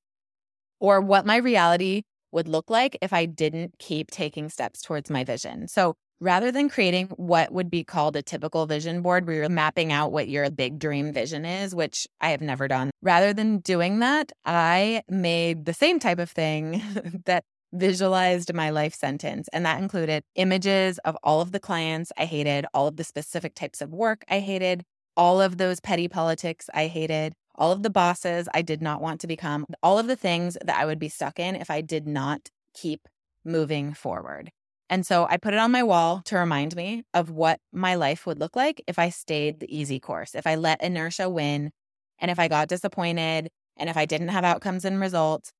or 0.79 1.00
what 1.00 1.26
my 1.26 1.37
reality 1.37 2.03
would 2.33 2.48
look 2.48 2.70
like 2.70 2.96
if 3.03 3.12
I 3.12 3.26
didn't 3.26 3.79
keep 3.79 4.11
taking 4.11 4.48
steps 4.48 4.83
towards 4.83 5.11
my 5.11 5.24
vision. 5.24 5.68
So 5.68 5.96
rather 6.20 6.52
than 6.52 6.68
creating 6.68 7.06
what 7.16 7.52
would 7.52 7.70
be 7.70 7.83
called 7.83 8.16
a 8.16 8.22
typical 8.22 8.66
vision 8.66 9.02
board 9.02 9.26
where 9.26 9.37
you're 9.37 9.48
mapping 9.48 9.92
out 9.92 10.12
what 10.12 10.28
your 10.28 10.50
big 10.50 10.78
dream 10.78 11.12
vision 11.12 11.44
is, 11.44 11.74
which 11.74 12.06
I 12.20 12.30
have 12.30 12.40
never 12.40 12.68
done, 12.68 12.90
rather 13.02 13.33
than 13.33 13.59
doing 13.59 14.00
that, 14.00 14.33
I 14.44 15.02
made 15.09 15.64
the 15.64 15.74
same 15.74 15.98
type 15.98 16.18
of 16.18 16.30
thing 16.30 16.83
that 17.24 17.44
visualized 17.72 18.52
my 18.52 18.70
life 18.70 18.94
sentence. 18.94 19.48
And 19.52 19.64
that 19.64 19.80
included 19.80 20.22
images 20.35 20.98
of 20.98 21.16
all 21.22 21.40
of 21.40 21.52
the 21.52 21.61
clients 21.61 22.12
I 22.18 22.24
hated, 22.24 22.66
all 22.74 22.88
of 22.88 22.96
the 22.96 23.04
specific 23.04 23.54
types 23.54 23.80
of 23.80 23.92
work 23.92 24.24
I 24.28 24.40
hated, 24.40 24.83
all 25.16 25.40
of 25.40 25.56
those 25.56 25.80
petty 25.80 26.09
politics 26.09 26.68
I 26.74 26.87
hated, 26.88 27.33
all 27.54 27.72
of 27.72 27.83
the 27.83 27.90
bosses 27.90 28.48
I 28.54 28.62
did 28.62 28.83
not 28.83 29.00
want 29.00 29.20
to 29.20 29.26
become, 29.26 29.66
all 29.83 29.98
of 29.98 30.06
the 30.06 30.16
things 30.16 30.56
that 30.64 30.76
I 30.76 30.87
would 30.87 30.98
be 30.98 31.09
stuck 31.09 31.38
in 31.38 31.54
if 31.56 31.70
I 31.70 31.80
did 31.80 32.06
not 32.06 32.48
keep 32.74 33.09
moving 33.44 33.94
forward. 33.94 34.50
And 34.90 35.07
so 35.07 35.26
I 35.31 35.37
put 35.37 35.55
it 35.55 35.61
on 35.61 35.70
my 35.70 35.85
wall 35.85 36.20
to 36.26 36.37
remind 36.37 36.74
me 36.74 37.05
of 37.14 37.31
what 37.31 37.61
my 37.72 37.94
life 37.94 38.26
would 38.26 38.40
look 38.40 38.57
like 38.57 38.83
if 38.88 38.98
I 38.98 39.09
stayed 39.09 39.61
the 39.61 39.74
easy 39.74 40.00
course, 40.00 40.35
if 40.35 40.48
I 40.48 40.57
let 40.57 40.83
inertia 40.83 41.31
win, 41.31 41.70
and 42.18 42.29
if 42.29 42.40
I 42.40 42.48
got 42.48 42.68
disappointed, 42.68 43.50
and 43.76 43.88
if 43.88 43.96
I 43.96 44.05
didn't 44.05 44.29
have 44.29 44.44
outcomes 44.44 44.85
and 44.85 45.00
results. 45.00 45.53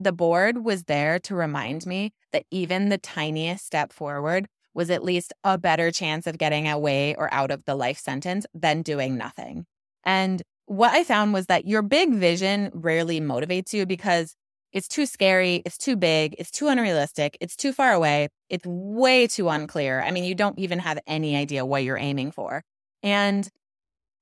The 0.00 0.12
board 0.12 0.64
was 0.64 0.84
there 0.84 1.20
to 1.20 1.36
remind 1.36 1.86
me 1.86 2.12
that 2.32 2.44
even 2.50 2.88
the 2.88 2.98
tiniest 2.98 3.64
step 3.64 3.92
forward 3.92 4.48
was 4.74 4.90
at 4.90 5.04
least 5.04 5.32
a 5.44 5.56
better 5.56 5.92
chance 5.92 6.26
of 6.26 6.36
getting 6.36 6.68
away 6.68 7.14
or 7.14 7.32
out 7.32 7.52
of 7.52 7.64
the 7.64 7.76
life 7.76 7.98
sentence 7.98 8.44
than 8.52 8.82
doing 8.82 9.16
nothing. 9.16 9.66
And 10.02 10.42
what 10.66 10.92
I 10.92 11.04
found 11.04 11.32
was 11.32 11.46
that 11.46 11.66
your 11.66 11.80
big 11.80 12.12
vision 12.12 12.70
rarely 12.74 13.20
motivates 13.20 13.72
you 13.72 13.86
because 13.86 14.34
it's 14.74 14.88
too 14.88 15.06
scary, 15.06 15.62
it's 15.64 15.78
too 15.78 15.96
big, 15.96 16.34
it's 16.38 16.50
too 16.50 16.68
unrealistic, 16.68 17.38
it's 17.40 17.56
too 17.56 17.72
far 17.72 17.92
away, 17.92 18.28
it's 18.50 18.66
way 18.66 19.26
too 19.26 19.48
unclear. 19.48 20.02
I 20.02 20.10
mean, 20.10 20.24
you 20.24 20.34
don't 20.34 20.58
even 20.58 20.80
have 20.80 20.98
any 21.06 21.36
idea 21.36 21.64
what 21.64 21.84
you're 21.84 21.96
aiming 21.96 22.32
for. 22.32 22.62
And 23.02 23.48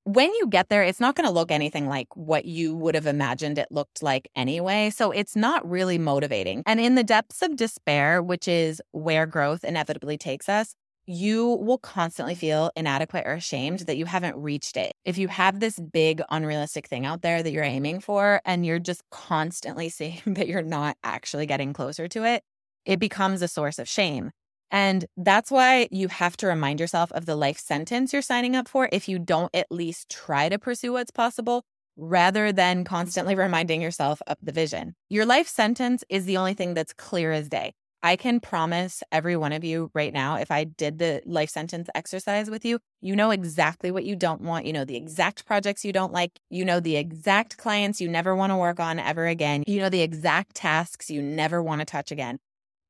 when 0.05 0.33
you 0.35 0.49
get 0.49 0.69
there, 0.69 0.83
it's 0.83 1.01
not 1.01 1.15
going 1.15 1.27
to 1.27 1.33
look 1.33 1.51
anything 1.51 1.89
like 1.89 2.09
what 2.15 2.45
you 2.45 2.75
would 2.75 2.95
have 2.95 3.07
imagined 3.07 3.57
it 3.57 3.69
looked 3.71 4.03
like 4.03 4.29
anyway. 4.37 4.91
So 4.91 5.11
it's 5.11 5.37
not 5.37 5.69
really 5.69 5.97
motivating. 5.97 6.63
And 6.67 6.81
in 6.81 6.97
the 6.97 7.05
depths 7.05 7.41
of 7.41 7.57
despair, 7.57 8.23
which 8.23 8.47
is 8.47 8.83
where 8.91 9.27
growth 9.27 9.65
inevitably 9.65 10.19
takes 10.19 10.49
us, 10.49 10.75
you 11.07 11.47
will 11.47 11.79
constantly 11.79 12.35
feel 12.35 12.71
inadequate 12.77 13.27
or 13.27 13.33
ashamed 13.33 13.81
that 13.81 13.97
you 13.97 14.07
haven't 14.07 14.37
reached 14.37 14.77
it. 14.77 14.93
If 15.05 15.19
you 15.19 15.29
have 15.29 15.59
this 15.59 15.79
big 15.79 16.23
unrealistic 16.31 16.87
thing 16.87 17.07
out 17.07 17.23
there 17.23 17.43
that 17.43 17.51
you're 17.51 17.65
aiming 17.65 18.01
for 18.01 18.41
and 18.45 18.65
you're 18.65 18.79
just 18.79 19.03
constantly 19.11 19.89
seeing 19.89 20.21
that 20.27 20.49
you're 20.49 20.63
not 20.63 20.97
actually 21.03 21.47
getting 21.47 21.73
closer 21.73 22.09
to 22.09 22.25
it, 22.25 22.43
it 22.85 22.99
becomes 22.99 23.43
a 23.43 23.49
source 23.49 23.79
of 23.79 23.89
shame. 23.89 24.31
And 24.71 25.05
that's 25.19 25.51
why 25.51 25.89
you 25.91 26.09
have 26.09 26.37
to 26.39 26.47
remind 26.47 26.81
yourself 26.81 27.13
of 27.13 27.27
the 27.27 27.37
life 27.37 27.59
sentence 27.59 28.13
you're 28.13 28.23
signing 28.23 28.57
up 28.57 28.69
for 28.69 28.89
if 28.91 29.09
you 29.09 29.19
don't 29.19 29.55
at 29.55 29.67
least 29.71 30.09
try 30.09 30.49
to 30.49 30.59
pursue 30.59 30.95
what's 30.95 31.11
possible 31.11 31.63
rather 31.97 32.53
than 32.53 32.85
constantly 32.85 33.35
reminding 33.37 33.83
yourself 33.83 34.23
of 34.27 34.39
the 34.43 34.53
vision. 34.53 34.95
Your 35.11 35.27
life 35.27 35.47
sentence 35.47 36.05
is 36.09 36.25
the 36.25 36.39
only 36.39 36.55
thing 36.55 36.73
that's 36.73 36.95
clear 36.95 37.33
as 37.33 37.51
day. 37.51 37.75
I 38.05 38.17
can 38.17 38.41
promise 38.41 39.03
every 39.13 39.37
one 39.37 39.53
of 39.53 39.63
you 39.63 39.91
right 39.95 40.13
now, 40.13 40.35
if 40.35 40.51
I 40.51 40.65
did 40.65 40.99
the 40.99 41.23
life 41.25 41.51
sentence 41.51 41.89
exercise 41.95 42.51
with 42.51 42.65
you, 42.65 42.81
you 43.01 43.15
know 43.15 43.31
exactly 43.31 43.93
what 43.93 44.05
you 44.05 44.17
don't 44.17 44.41
want. 44.41 44.67
You 44.67 44.73
know 44.73 44.85
the 44.85 44.97
exact 44.97 45.47
projects 45.47 45.85
you 45.85 45.93
don't 45.93 46.13
like. 46.13 46.33
You 46.51 46.65
know 46.65 46.81
the 46.81 46.97
exact 46.97 47.59
clients 47.59 48.01
you 48.01 48.09
never 48.09 48.35
want 48.35 48.51
to 48.51 48.57
work 48.57 48.81
on 48.81 48.99
ever 48.99 49.27
again. 49.27 49.63
You 49.69 49.79
know 49.81 49.89
the 49.89 50.03
exact 50.03 50.57
tasks 50.57 51.11
you 51.11 51.23
never 51.23 51.63
want 51.63 51.81
to 51.81 51.85
touch 51.85 52.11
again. 52.11 52.39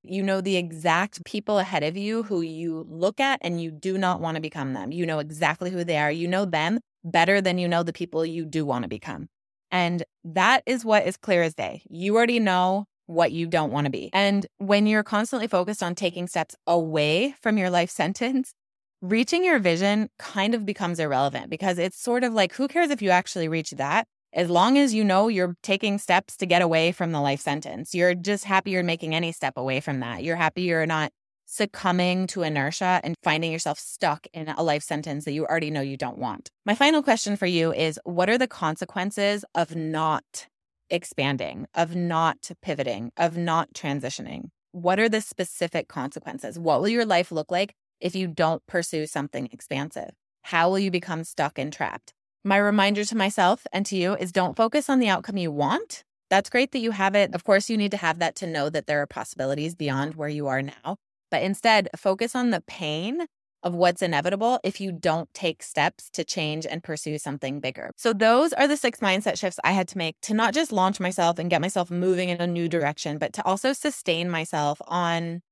You 0.02 0.22
know 0.22 0.40
the 0.40 0.56
exact 0.56 1.24
people 1.24 1.58
ahead 1.58 1.82
of 1.82 1.96
you 1.96 2.24
who 2.24 2.40
you 2.42 2.86
look 2.88 3.20
at 3.20 3.38
and 3.42 3.60
you 3.62 3.70
do 3.70 3.98
not 3.98 4.20
want 4.20 4.36
to 4.36 4.40
become 4.40 4.72
them. 4.74 4.92
You 4.92 5.06
know 5.06 5.18
exactly 5.20 5.70
who 5.70 5.84
they 5.84 5.98
are. 5.98 6.10
You 6.12 6.28
know 6.28 6.44
them 6.44 6.80
better 7.04 7.40
than 7.40 7.58
you 7.58 7.68
know 7.68 7.82
the 7.82 7.92
people 7.92 8.24
you 8.26 8.44
do 8.44 8.64
want 8.66 8.84
to 8.84 8.88
become. 8.88 9.28
And 9.70 10.04
that 10.24 10.62
is 10.66 10.84
what 10.84 11.06
is 11.06 11.16
clear 11.16 11.42
as 11.42 11.54
day. 11.54 11.82
You 11.88 12.16
already 12.16 12.40
know 12.40 12.86
what 13.12 13.32
you 13.32 13.46
don't 13.46 13.70
want 13.70 13.84
to 13.84 13.90
be. 13.90 14.10
And 14.12 14.46
when 14.58 14.86
you're 14.86 15.02
constantly 15.02 15.46
focused 15.46 15.82
on 15.82 15.94
taking 15.94 16.26
steps 16.26 16.56
away 16.66 17.34
from 17.40 17.58
your 17.58 17.70
life 17.70 17.90
sentence, 18.02 18.52
reaching 19.00 19.44
your 19.44 19.58
vision 19.58 20.08
kind 20.18 20.54
of 20.54 20.64
becomes 20.64 20.98
irrelevant 20.98 21.50
because 21.50 21.78
it's 21.78 22.00
sort 22.00 22.24
of 22.24 22.32
like 22.32 22.54
who 22.54 22.68
cares 22.68 22.90
if 22.90 23.02
you 23.02 23.10
actually 23.10 23.48
reach 23.48 23.70
that? 23.72 24.06
As 24.34 24.48
long 24.48 24.78
as 24.78 24.94
you 24.94 25.04
know 25.04 25.28
you're 25.28 25.56
taking 25.62 25.98
steps 25.98 26.38
to 26.38 26.46
get 26.46 26.62
away 26.62 26.90
from 26.92 27.12
the 27.12 27.20
life 27.20 27.40
sentence, 27.40 27.94
you're 27.94 28.14
just 28.14 28.44
happy 28.44 28.70
you're 28.70 28.82
making 28.82 29.14
any 29.14 29.30
step 29.30 29.58
away 29.58 29.80
from 29.80 30.00
that. 30.00 30.22
You're 30.24 30.36
happy 30.36 30.62
you're 30.62 30.86
not 30.86 31.12
succumbing 31.44 32.26
to 32.28 32.42
inertia 32.42 33.00
and 33.04 33.14
finding 33.22 33.52
yourself 33.52 33.78
stuck 33.78 34.26
in 34.32 34.48
a 34.48 34.62
life 34.62 34.82
sentence 34.82 35.26
that 35.26 35.32
you 35.32 35.44
already 35.44 35.70
know 35.70 35.82
you 35.82 35.98
don't 35.98 36.16
want. 36.16 36.48
My 36.64 36.74
final 36.74 37.02
question 37.02 37.36
for 37.36 37.44
you 37.44 37.74
is 37.74 38.00
What 38.04 38.30
are 38.30 38.38
the 38.38 38.48
consequences 38.48 39.44
of 39.54 39.76
not 39.76 40.46
expanding, 40.92 41.66
of 41.74 41.96
not 41.96 42.52
pivoting, 42.62 43.10
of 43.16 43.36
not 43.36 43.72
transitioning? 43.72 44.50
What 44.70 45.00
are 45.00 45.08
the 45.08 45.20
specific 45.20 45.88
consequences? 45.88 46.58
What 46.58 46.80
will 46.80 46.88
your 46.88 47.04
life 47.04 47.32
look 47.32 47.50
like 47.50 47.74
if 48.00 48.14
you 48.14 48.28
don't 48.28 48.64
pursue 48.66 49.06
something 49.06 49.48
expansive? 49.50 50.10
How 50.42 50.70
will 50.70 50.78
you 50.78 50.90
become 50.90 51.24
stuck 51.24 51.58
and 51.58 51.72
trapped? 51.72 52.12
My 52.44 52.58
reminder 52.58 53.04
to 53.04 53.16
myself 53.16 53.66
and 53.72 53.84
to 53.86 53.96
you 53.96 54.14
is 54.14 54.30
don't 54.30 54.56
focus 54.56 54.88
on 54.88 54.98
the 54.98 55.08
outcome 55.08 55.36
you 55.36 55.50
want. 55.50 56.04
That's 56.30 56.50
great 56.50 56.72
that 56.72 56.78
you 56.78 56.92
have 56.92 57.14
it. 57.14 57.34
Of 57.34 57.44
course, 57.44 57.70
you 57.70 57.76
need 57.76 57.90
to 57.90 57.96
have 57.96 58.18
that 58.18 58.34
to 58.36 58.46
know 58.46 58.68
that 58.70 58.86
there 58.86 59.00
are 59.00 59.06
possibilities 59.06 59.74
beyond 59.74 60.14
where 60.14 60.28
you 60.28 60.46
are 60.46 60.62
now. 60.62 60.96
But 61.30 61.42
instead, 61.42 61.88
focus 61.96 62.34
on 62.34 62.50
the 62.50 62.62
pain 62.62 63.26
of 63.62 63.74
what's 63.74 64.02
inevitable 64.02 64.60
if 64.64 64.80
you 64.80 64.92
don't 64.92 65.32
take 65.34 65.62
steps 65.62 66.10
to 66.10 66.24
change 66.24 66.66
and 66.66 66.82
pursue 66.82 67.18
something 67.18 67.60
bigger. 67.60 67.90
So, 67.96 68.12
those 68.12 68.52
are 68.52 68.68
the 68.68 68.76
six 68.76 69.00
mindset 69.00 69.38
shifts 69.38 69.60
I 69.64 69.72
had 69.72 69.88
to 69.88 69.98
make 69.98 70.20
to 70.22 70.34
not 70.34 70.54
just 70.54 70.72
launch 70.72 71.00
myself 71.00 71.38
and 71.38 71.50
get 71.50 71.60
myself 71.60 71.90
moving 71.90 72.28
in 72.28 72.40
a 72.40 72.46
new 72.46 72.68
direction, 72.68 73.18
but 73.18 73.32
to 73.34 73.44
also 73.44 73.72
sustain 73.72 74.28
myself 74.30 74.80
on 74.86 75.42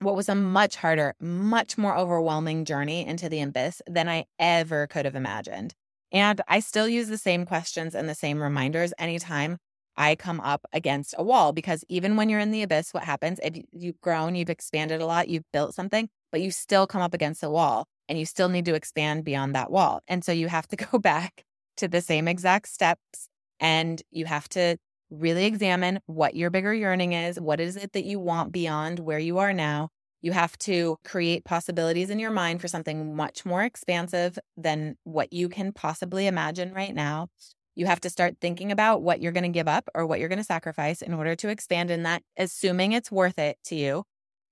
what 0.00 0.16
was 0.16 0.28
a 0.28 0.34
much 0.34 0.76
harder, 0.76 1.14
much 1.20 1.76
more 1.76 1.96
overwhelming 1.96 2.64
journey 2.64 3.06
into 3.06 3.28
the 3.28 3.40
abyss 3.42 3.82
than 3.86 4.08
I 4.08 4.24
ever 4.38 4.86
could 4.86 5.04
have 5.04 5.14
imagined. 5.14 5.74
And 6.12 6.40
I 6.48 6.60
still 6.60 6.88
use 6.88 7.08
the 7.08 7.18
same 7.18 7.46
questions 7.46 7.94
and 7.94 8.08
the 8.08 8.14
same 8.14 8.42
reminders 8.42 8.92
anytime 8.98 9.58
I 9.96 10.14
come 10.14 10.40
up 10.40 10.64
against 10.72 11.14
a 11.18 11.22
wall 11.22 11.52
because 11.52 11.84
even 11.88 12.16
when 12.16 12.28
you're 12.28 12.40
in 12.40 12.50
the 12.50 12.62
abyss, 12.62 12.94
what 12.94 13.04
happens 13.04 13.38
if 13.42 13.62
you've 13.70 14.00
grown, 14.00 14.34
you've 14.34 14.50
expanded 14.50 15.00
a 15.00 15.06
lot, 15.06 15.28
you've 15.28 15.50
built 15.52 15.74
something, 15.74 16.08
but 16.32 16.40
you 16.40 16.50
still 16.50 16.86
come 16.86 17.02
up 17.02 17.14
against 17.14 17.42
a 17.42 17.50
wall 17.50 17.86
and 18.08 18.18
you 18.18 18.26
still 18.26 18.48
need 18.48 18.64
to 18.64 18.74
expand 18.74 19.24
beyond 19.24 19.54
that 19.54 19.70
wall. 19.70 20.02
And 20.08 20.24
so 20.24 20.32
you 20.32 20.48
have 20.48 20.66
to 20.68 20.76
go 20.92 20.98
back 20.98 21.44
to 21.76 21.88
the 21.88 22.00
same 22.00 22.28
exact 22.28 22.68
steps 22.68 23.28
and 23.58 24.02
you 24.10 24.26
have 24.26 24.48
to 24.50 24.76
really 25.10 25.44
examine 25.44 26.00
what 26.06 26.34
your 26.36 26.50
bigger 26.50 26.72
yearning 26.72 27.12
is. 27.12 27.38
What 27.40 27.60
is 27.60 27.76
it 27.76 27.92
that 27.92 28.04
you 28.04 28.18
want 28.18 28.52
beyond 28.52 29.00
where 29.00 29.18
you 29.18 29.38
are 29.38 29.52
now? 29.52 29.88
You 30.22 30.32
have 30.32 30.56
to 30.58 30.96
create 31.04 31.44
possibilities 31.44 32.10
in 32.10 32.18
your 32.18 32.30
mind 32.30 32.60
for 32.60 32.68
something 32.68 33.16
much 33.16 33.44
more 33.44 33.62
expansive 33.62 34.38
than 34.56 34.96
what 35.04 35.32
you 35.32 35.48
can 35.48 35.72
possibly 35.72 36.26
imagine 36.26 36.74
right 36.74 36.94
now. 36.94 37.28
You 37.74 37.86
have 37.86 38.00
to 38.00 38.10
start 38.10 38.36
thinking 38.40 38.70
about 38.70 39.02
what 39.02 39.22
you're 39.22 39.32
going 39.32 39.44
to 39.44 39.48
give 39.48 39.68
up 39.68 39.88
or 39.94 40.06
what 40.06 40.20
you're 40.20 40.28
going 40.28 40.38
to 40.38 40.44
sacrifice 40.44 41.00
in 41.00 41.14
order 41.14 41.34
to 41.36 41.48
expand 41.48 41.90
in 41.90 42.02
that, 42.02 42.22
assuming 42.36 42.92
it's 42.92 43.10
worth 43.10 43.38
it 43.38 43.56
to 43.64 43.74
you. 43.74 44.04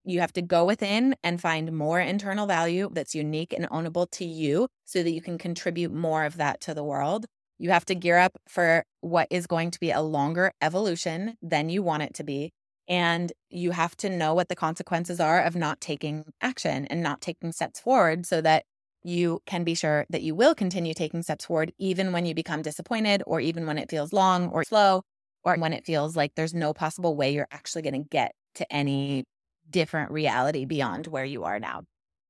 You 0.09 0.21
have 0.21 0.33
to 0.33 0.42
go 0.42 0.64
within 0.64 1.16
and 1.23 1.38
find 1.38 1.71
more 1.71 2.01
internal 2.01 2.47
value 2.47 2.88
that's 2.90 3.14
unique 3.14 3.53
and 3.53 3.68
ownable 3.68 4.11
to 4.12 4.25
you 4.25 4.68
so 4.87 5.03
that 5.03 5.11
you 5.11 5.21
can 5.21 5.37
contribute 5.37 5.92
more 5.92 6.25
of 6.25 6.38
that 6.38 6.62
to 6.62 6.73
the 6.73 6.83
world. 6.83 7.27
You 7.59 7.68
have 7.73 7.85
to 7.85 7.94
gear 7.94 8.16
up 8.16 8.33
for 8.49 8.85
what 9.03 9.29
is 9.31 9.47
going 9.47 9.71
to 9.73 9.79
be 9.79 9.90
a 9.90 10.01
longer 10.01 10.53
evolution 10.62 11.37
than 11.42 11.68
you 11.68 11.83
want 11.83 12.05
it 12.05 12.14
to 12.14 12.25
be. 12.25 12.53
And 12.88 13.31
you 13.51 13.73
have 13.73 13.99
to 13.99 14.09
know 14.09 14.33
what 14.33 14.49
the 14.49 14.57
consequences 14.57 15.21
are 15.21 15.42
of 15.42 15.55
not 15.55 15.79
taking 15.79 16.25
action 16.40 16.87
and 16.87 17.03
not 17.03 17.21
taking 17.21 17.53
steps 17.53 17.79
forward 17.79 18.25
so 18.25 18.40
that 18.40 18.64
you 19.05 19.42
can 19.44 19.62
be 19.62 19.75
sure 19.75 20.07
that 20.09 20.23
you 20.23 20.35
will 20.35 20.55
continue 20.55 20.94
taking 20.94 21.23
steps 21.23 21.44
forward, 21.44 21.75
even 21.77 22.12
when 22.12 22.25
you 22.25 22.35
become 22.35 22.62
disappointed, 22.62 23.23
or 23.27 23.40
even 23.40 23.66
when 23.66 23.77
it 23.77 23.90
feels 23.90 24.14
long 24.14 24.49
or 24.49 24.64
slow, 24.64 25.03
or 25.44 25.57
when 25.57 25.75
it 25.75 25.85
feels 25.85 26.16
like 26.16 26.33
there's 26.35 26.55
no 26.55 26.73
possible 26.73 27.14
way 27.14 27.35
you're 27.35 27.47
actually 27.51 27.83
going 27.83 28.03
to 28.03 28.09
get 28.09 28.33
to 28.55 28.73
any 28.73 29.25
different 29.70 30.11
reality 30.11 30.64
beyond 30.64 31.07
where 31.07 31.24
you 31.24 31.44
are 31.44 31.59
now. 31.61 31.83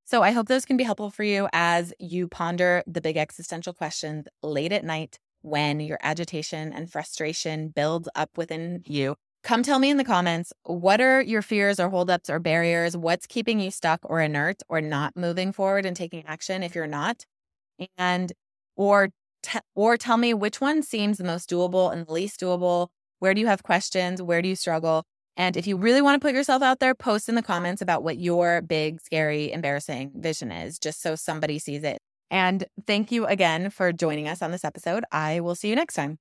So 0.04 0.22
I 0.22 0.30
hope 0.30 0.48
those 0.48 0.64
can 0.64 0.76
be 0.76 0.84
helpful 0.84 1.10
for 1.10 1.22
you 1.24 1.48
as 1.52 1.92
you 1.98 2.28
ponder 2.28 2.82
the 2.86 3.00
big 3.00 3.16
existential 3.16 3.72
questions 3.74 4.26
late 4.42 4.72
at 4.72 4.84
night 4.84 5.18
when 5.42 5.80
your 5.80 5.98
agitation 6.02 6.72
and 6.72 6.90
frustration 6.90 7.68
builds 7.68 8.08
up 8.14 8.30
within 8.36 8.82
you. 8.86 9.16
Come 9.44 9.62
tell 9.62 9.78
me 9.78 9.90
in 9.90 9.98
the 9.98 10.04
comments 10.04 10.52
what 10.64 11.00
are 11.00 11.20
your 11.20 11.42
fears 11.42 11.78
or 11.78 11.90
holdups 11.90 12.28
or 12.30 12.38
barriers? 12.38 12.96
What's 12.96 13.26
keeping 13.26 13.60
you 13.60 13.70
stuck 13.70 14.00
or 14.04 14.20
inert 14.20 14.62
or 14.68 14.80
not 14.80 15.16
moving 15.16 15.52
forward 15.52 15.86
and 15.86 15.96
taking 15.96 16.24
action 16.26 16.62
if 16.62 16.74
you're 16.74 16.86
not? 16.86 17.24
And 17.96 18.32
or 18.76 19.10
t- 19.42 19.58
or 19.74 19.96
tell 19.96 20.16
me 20.16 20.34
which 20.34 20.60
one 20.60 20.82
seems 20.82 21.18
the 21.18 21.24
most 21.24 21.48
doable 21.50 21.92
and 21.92 22.06
the 22.06 22.12
least 22.12 22.40
doable. 22.40 22.88
Where 23.20 23.34
do 23.34 23.40
you 23.40 23.46
have 23.46 23.62
questions? 23.62 24.22
Where 24.22 24.42
do 24.42 24.48
you 24.48 24.56
struggle? 24.56 25.04
And 25.38 25.56
if 25.56 25.68
you 25.68 25.76
really 25.76 26.02
want 26.02 26.20
to 26.20 26.26
put 26.26 26.34
yourself 26.34 26.62
out 26.62 26.80
there, 26.80 26.96
post 26.96 27.28
in 27.28 27.36
the 27.36 27.42
comments 27.42 27.80
about 27.80 28.02
what 28.02 28.18
your 28.18 28.60
big, 28.60 29.00
scary, 29.00 29.52
embarrassing 29.52 30.10
vision 30.16 30.50
is, 30.50 30.80
just 30.80 31.00
so 31.00 31.14
somebody 31.14 31.60
sees 31.60 31.84
it. 31.84 31.98
And 32.28 32.64
thank 32.88 33.12
you 33.12 33.24
again 33.24 33.70
for 33.70 33.92
joining 33.92 34.26
us 34.26 34.42
on 34.42 34.50
this 34.50 34.64
episode. 34.64 35.04
I 35.12 35.38
will 35.38 35.54
see 35.54 35.68
you 35.68 35.76
next 35.76 35.94
time. 35.94 36.16